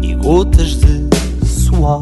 [0.00, 1.04] e gotas de
[1.44, 1.98] suor.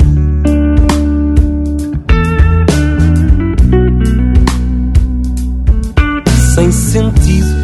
[6.54, 7.56] Sem sentido,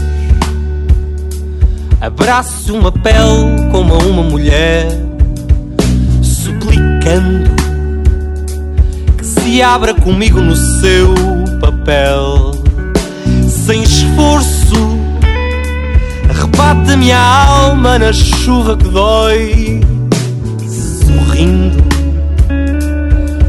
[2.00, 4.86] abraço uma pele como a uma mulher,
[6.22, 7.50] suplicando
[9.18, 11.14] que se abra comigo no seu
[11.60, 12.52] papel.
[13.46, 14.59] Sem esforço,
[16.40, 19.80] arrebata-me a alma na chuva que dói,
[21.04, 21.82] sorrindo,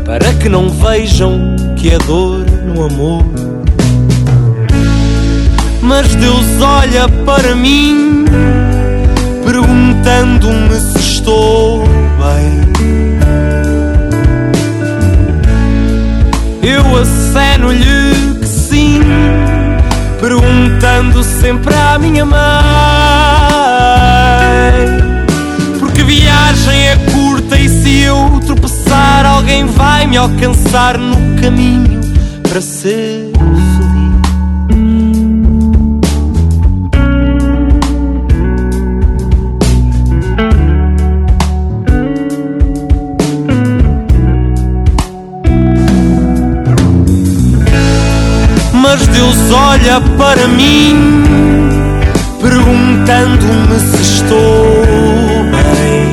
[0.06, 3.24] para que não vejam que é dor no amor.
[5.82, 8.26] Mas Deus olha para mim,
[9.46, 12.62] perguntando-me se estou bem.
[16.62, 19.00] Eu aceno-lhe que sim,
[20.22, 22.42] perguntando sempre à minha mãe.
[25.80, 32.00] Porque viagem é curta e se eu tropeçar, alguém vai me alcançar no caminho
[32.44, 33.31] para ser
[49.72, 51.24] olha para mim,
[52.42, 54.84] perguntando-me se estou
[55.52, 56.12] bem.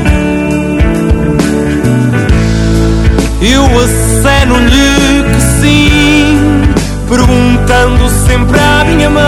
[3.40, 6.62] Eu aceno-lhe que sim,
[7.09, 9.24] perguntando sempre à minha mãe.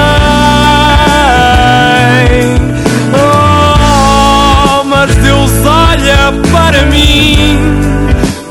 [3.15, 7.59] Oh, mas Deus olha para mim,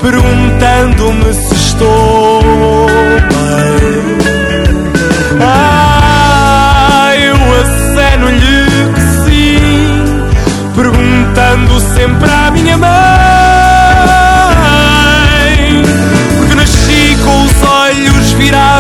[0.02, 2.88] perguntando-me se estou
[3.30, 4.19] bem.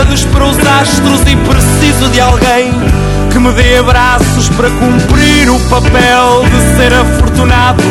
[0.09, 2.73] Virados para os astros e preciso de alguém
[3.31, 7.83] que me dê abraços para cumprir o papel de ser afortunado.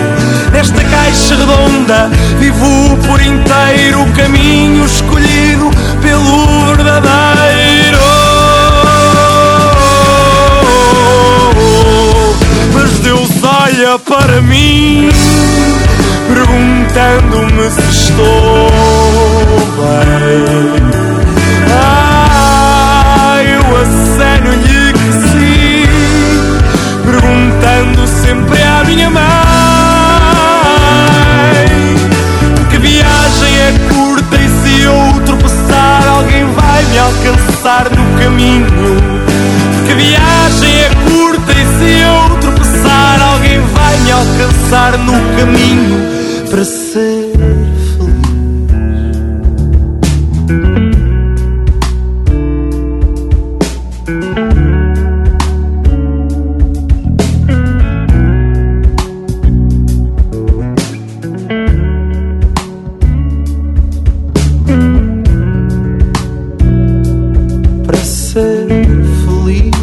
[0.53, 5.71] Nesta caixa redonda vivo por inteiro o caminho escolhido
[6.03, 7.99] pelo verdadeiro.
[12.73, 15.11] Mas Deus olha para mim,
[16.29, 18.71] perguntando-me se estou
[19.79, 21.08] bem.
[27.59, 29.25] Perguntando sempre à minha mãe.
[32.71, 38.67] Que viagem é curta e se eu tropeçar, alguém vai me alcançar no caminho.
[39.87, 45.99] Que viagem é curta e se eu tropeçar, alguém vai me alcançar no caminho
[46.51, 47.18] para ser
[68.39, 68.69] ser
[69.25, 69.79] feliz.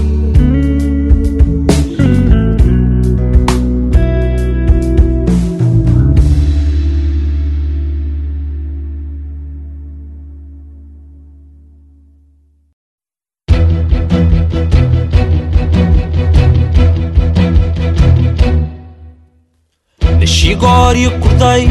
[20.19, 21.67] Nasci agora e acordei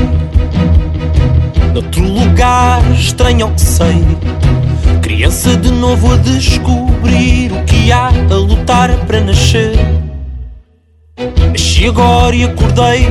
[1.72, 4.03] Noutro lugar estranho que sei
[5.44, 9.76] Criança de novo a descobrir O que há a lutar para nascer.
[11.52, 13.06] Nasci agora e acordei.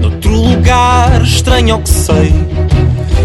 [0.00, 2.34] Noutro lugar estranho ao que sei.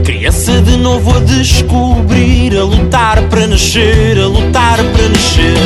[0.05, 5.57] Criança de novo a descobrir A lutar para nascer, a lutar para nascer.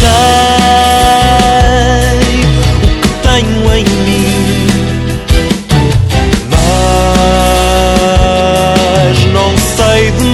[0.00, 0.08] Sei
[2.96, 4.66] o que tenho em mim
[9.10, 10.29] Mas não sei de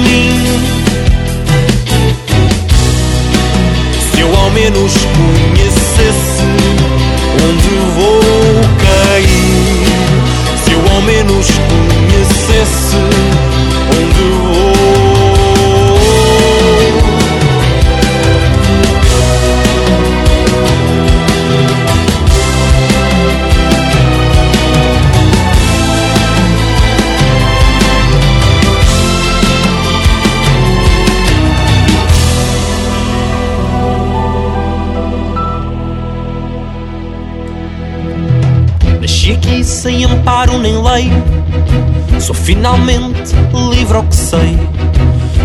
[42.47, 43.35] finalmente
[43.71, 44.57] livre ao que sei.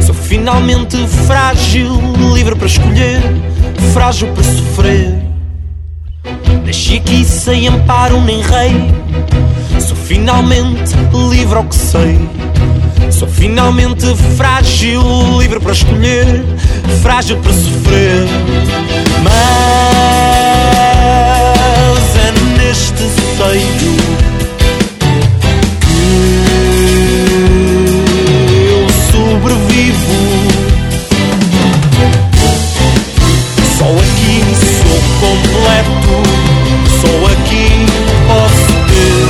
[0.05, 0.95] Sou finalmente
[1.25, 1.99] frágil,
[2.31, 3.19] livre para escolher,
[3.91, 5.19] frágil para sofrer.
[6.63, 8.75] Nasci aqui sem amparo nem rei.
[9.79, 10.91] Sou finalmente
[11.31, 12.19] livre ao que sei.
[13.09, 14.05] Sou finalmente
[14.37, 15.01] frágil,
[15.39, 16.45] livre para escolher,
[17.01, 18.27] frágil para sofrer.
[19.23, 19.35] Mas
[22.15, 24.40] é neste seio
[29.41, 30.13] sobrevivo.
[33.77, 34.35] Só aqui
[34.77, 36.15] sou completo,
[37.01, 37.67] só aqui
[38.27, 39.25] posso ter.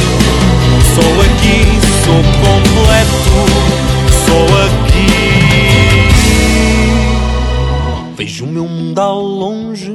[0.94, 1.58] Só aqui
[2.04, 3.36] sou completo,
[4.26, 5.12] só aqui.
[8.18, 9.94] Vejo o meu mundo ao longe.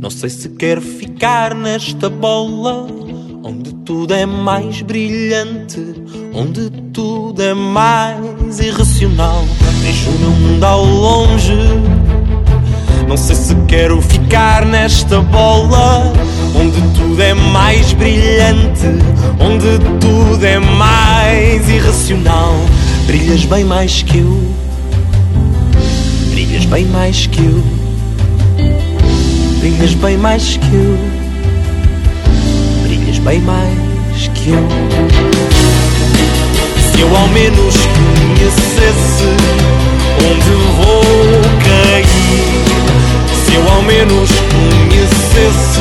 [0.00, 2.86] Não sei se quero ficar nesta bola
[3.42, 5.80] onde tudo é mais brilhante,
[6.32, 9.44] onde tudo é mais irracional.
[9.82, 11.54] Vejo o meu mundo ao longe.
[13.06, 16.12] Não sei se quero ficar nesta bola
[16.54, 18.86] onde tudo é mais brilhante,
[19.38, 22.54] onde tudo é mais irracional.
[23.06, 24.40] Brilhas bem mais que eu,
[26.30, 27.62] brilhas bem mais que eu,
[29.58, 30.98] brilhas bem mais que eu,
[32.84, 34.68] brilhas bem mais que eu.
[36.92, 37.74] Se eu ao menos
[38.40, 39.24] conhecesse
[40.30, 41.02] onde vou
[41.62, 42.06] cair,
[43.34, 45.80] se eu ao menos conhecesse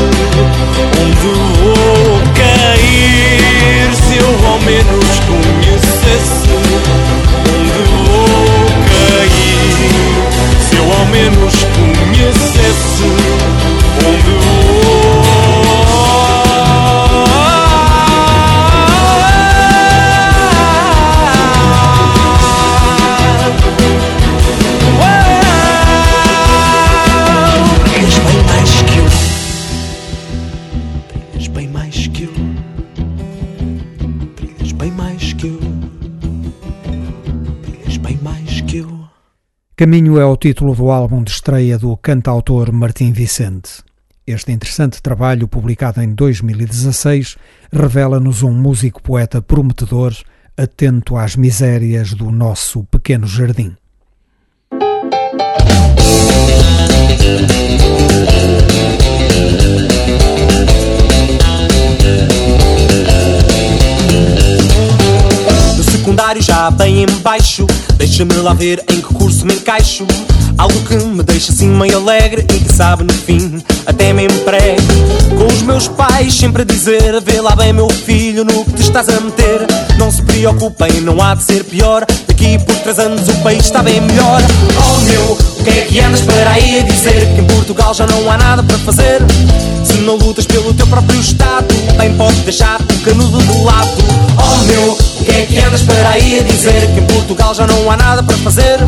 [1.02, 1.28] onde
[1.62, 5.59] vou cair, se eu ao menos conhecesse
[39.80, 43.82] Caminho é o título do álbum de estreia do cantautor Martim Vicente.
[44.28, 47.38] Este interessante trabalho, publicado em 2016,
[47.72, 50.14] revela-nos um músico-poeta prometedor,
[50.58, 53.74] atento às misérias do nosso pequeno jardim.
[65.78, 67.66] No secundário já bem em baixo
[68.00, 70.08] Deixa-me lá ver em que curso me encaixo.
[70.58, 74.82] Algo que me deixa assim meio alegre E que sabe no fim até me emprego
[75.38, 78.82] Com os meus pais sempre a dizer Vê lá bem meu filho no que te
[78.82, 79.66] estás a meter.
[79.98, 82.06] Não se preocupem, não há de ser pior.
[82.28, 84.42] Daqui por três anos o país está bem melhor.
[84.78, 87.34] Oh meu, o que é que andas para aí a dizer?
[87.36, 89.22] Que em Portugal já não há nada para fazer.
[89.84, 91.68] Se não lutas pelo teu próprio estado
[91.98, 93.90] Bem podes deixar o canudo de lado.
[94.38, 96.94] Oh meu, que é que andas para aí a dizer?
[96.94, 98.80] Que em Portugal já não há nada para fazer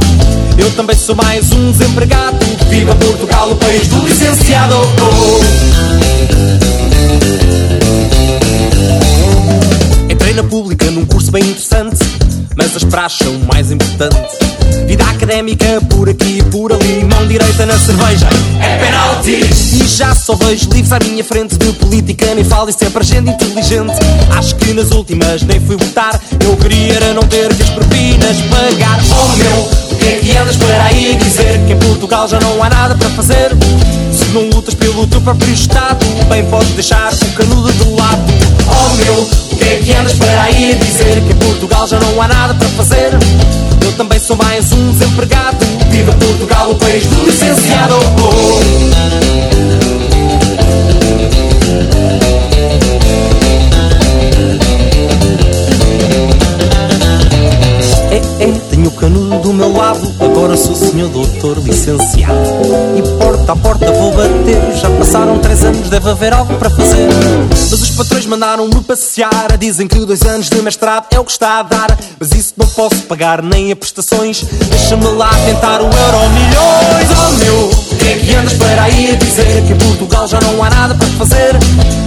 [0.58, 2.38] Eu também sou mais um desempregado
[2.70, 4.76] Viva Portugal, o país do licenciado.
[10.10, 12.11] Entrei na pública num curso bem interessante
[12.56, 14.52] Mas as praxes são mais importante
[14.86, 18.28] Vida académica por aqui e por ali, mão direita na cerveja.
[18.60, 19.40] É penalti!
[19.74, 23.04] E já só vejo livros à minha frente de política, nem falo isso é para
[23.04, 23.94] gente inteligente.
[24.36, 28.38] Acho que nas últimas nem fui votar, eu queria era não ter que as propinas
[28.50, 29.00] pagar.
[29.12, 29.58] Oh meu,
[29.92, 31.66] o que é que andas por aí dizer?
[31.66, 33.52] Que em Portugal já não há nada para fazer.
[34.34, 38.22] Não lutas pelo teu próprio Estado, bem podes deixar o canudo de lado.
[38.66, 41.22] Oh meu, o que é que andas por aí a dizer?
[41.22, 43.12] Que em Portugal já não há nada para fazer.
[43.84, 45.58] Eu também sou mais um desempregado.
[45.90, 47.96] Viva Portugal, o país do licenciado.
[48.24, 49.21] Oh.
[58.40, 62.50] É, tenho o canudo do meu lado, agora sou senhor doutor licenciado.
[62.96, 67.08] E porta a porta vou bater, já passaram três anos, deve haver algo para fazer.
[67.50, 71.60] Mas os patrões mandaram-me passear, dizem que dois anos de mestrado é o que está
[71.60, 71.98] a dar.
[72.20, 77.10] Mas isso não posso pagar nem a prestações, deixa-me lá tentar o euro milhões.
[77.12, 77.70] Oh meu,
[78.02, 79.66] que é que andas para aí a dizer?
[79.66, 81.56] Que em Portugal já não há nada para fazer.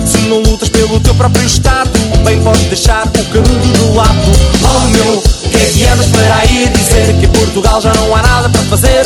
[0.05, 1.91] Se não lutas pelo teu próprio Estado,
[2.25, 4.33] bem podes deixar o canudo do lado.
[4.63, 8.23] Oh meu, que é que andas para aí dizer que em Portugal já não há
[8.23, 9.03] nada para fazer?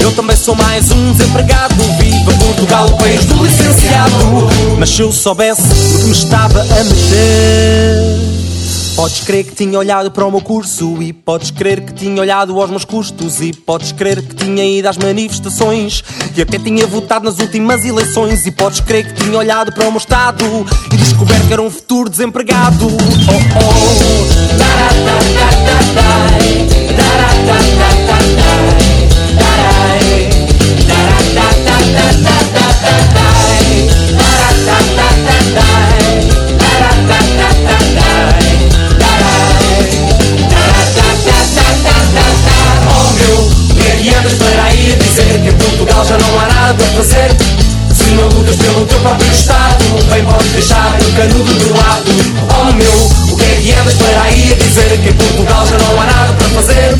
[0.00, 1.74] Eu também sou mais um desempregado.
[1.98, 4.48] Viva Portugal, o país do licenciado.
[4.78, 8.49] Mas se eu soubesse o que me estava a meter.
[8.96, 12.60] Podes crer que tinha olhado para o meu curso e podes crer que tinha olhado
[12.60, 16.02] aos meus custos e podes crer que tinha ido às manifestações
[16.36, 19.90] e até tinha votado nas últimas eleições e podes crer que tinha olhado para o
[19.90, 20.44] meu estado
[20.92, 22.86] e descoberto que era um futuro desempregado.
[22.86, 22.96] Oh
[23.66, 24.10] oh.
[46.02, 47.30] Já não há nada para fazer?
[47.94, 52.04] Se não lutas pelo teu próprio Estado, bem podes deixar o canudo de lado.
[52.58, 55.78] Oh meu, o que é que andas para aí a dizer que em Portugal já
[55.78, 56.96] não há nada para fazer?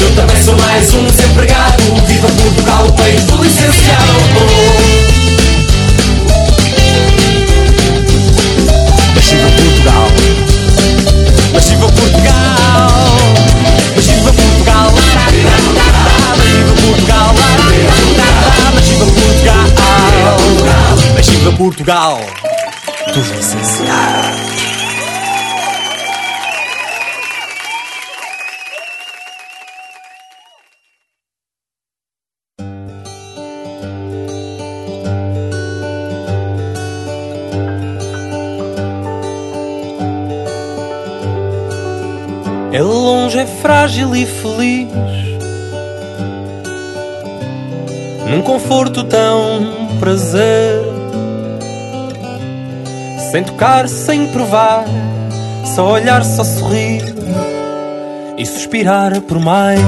[0.00, 1.82] Eu também sou mais um desempregado.
[2.06, 4.97] Viva Portugal, o país do licenciado.
[21.38, 22.18] Viva Portugal.
[23.14, 24.48] Dos licenciados.
[42.72, 44.88] É longe, é frágil e feliz.
[48.30, 50.87] Num conforto tão prazer.
[53.38, 54.84] Sem tocar, sem provar.
[55.76, 57.04] Só olhar, só sorrir.
[58.36, 59.78] E suspirar por mais.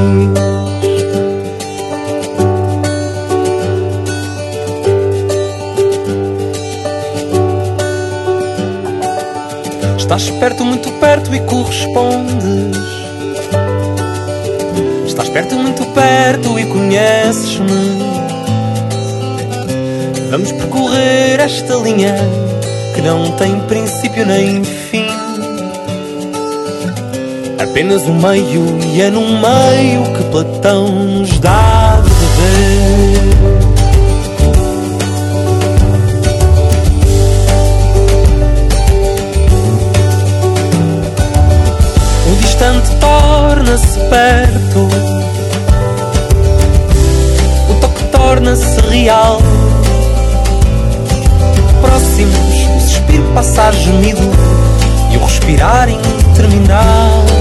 [9.99, 12.77] Estás perto, muito perto e correspondes.
[15.09, 17.99] Estás perto, muito perto e conheces-me.
[20.31, 22.15] Vamos percorrer esta linha
[23.01, 25.07] que não tem princípio nem fim.
[27.59, 33.21] Apenas um meio e é num meio que Platão nos dá de beber.
[42.27, 44.89] O distante torna-se perto,
[47.71, 49.41] o toque torna-se real.
[53.21, 54.21] Próximos, o suspiro passa a gemido
[55.13, 57.40] e o respirar interminável.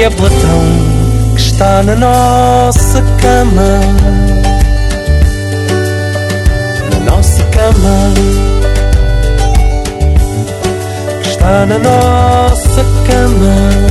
[0.00, 0.62] Se é Platão
[1.34, 3.80] que está na nossa cama.
[7.50, 8.14] cama
[11.22, 13.89] que está na nossa cama.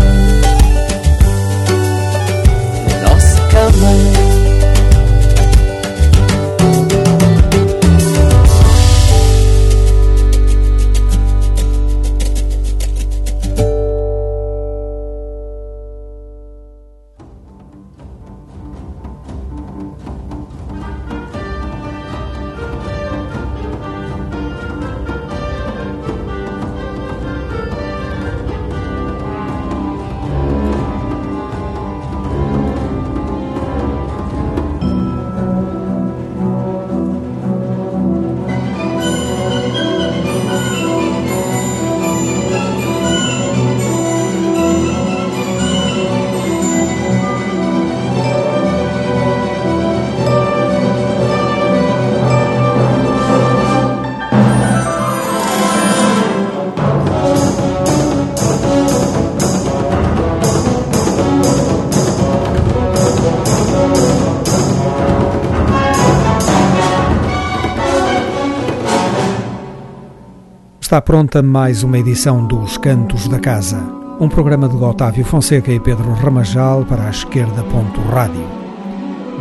[70.90, 73.78] Está pronta mais uma edição dos Cantos da Casa,
[74.20, 77.64] um programa de Otávio Fonseca e Pedro Ramajal para a esquerda.
[78.12, 78.44] Rádio.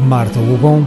[0.06, 0.84] Marta Lobon,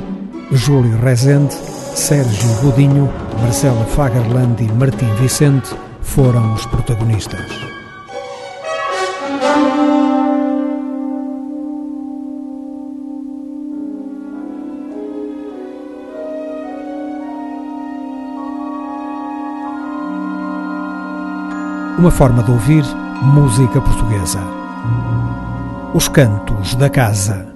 [0.52, 3.10] Júlio Rezende, Sérgio Godinho,
[3.42, 7.71] Marcela Fagerland e Martim Vicente foram os protagonistas.
[22.02, 22.84] Uma forma de ouvir
[23.22, 24.40] música portuguesa.
[25.94, 27.51] Os Cantos da Casa.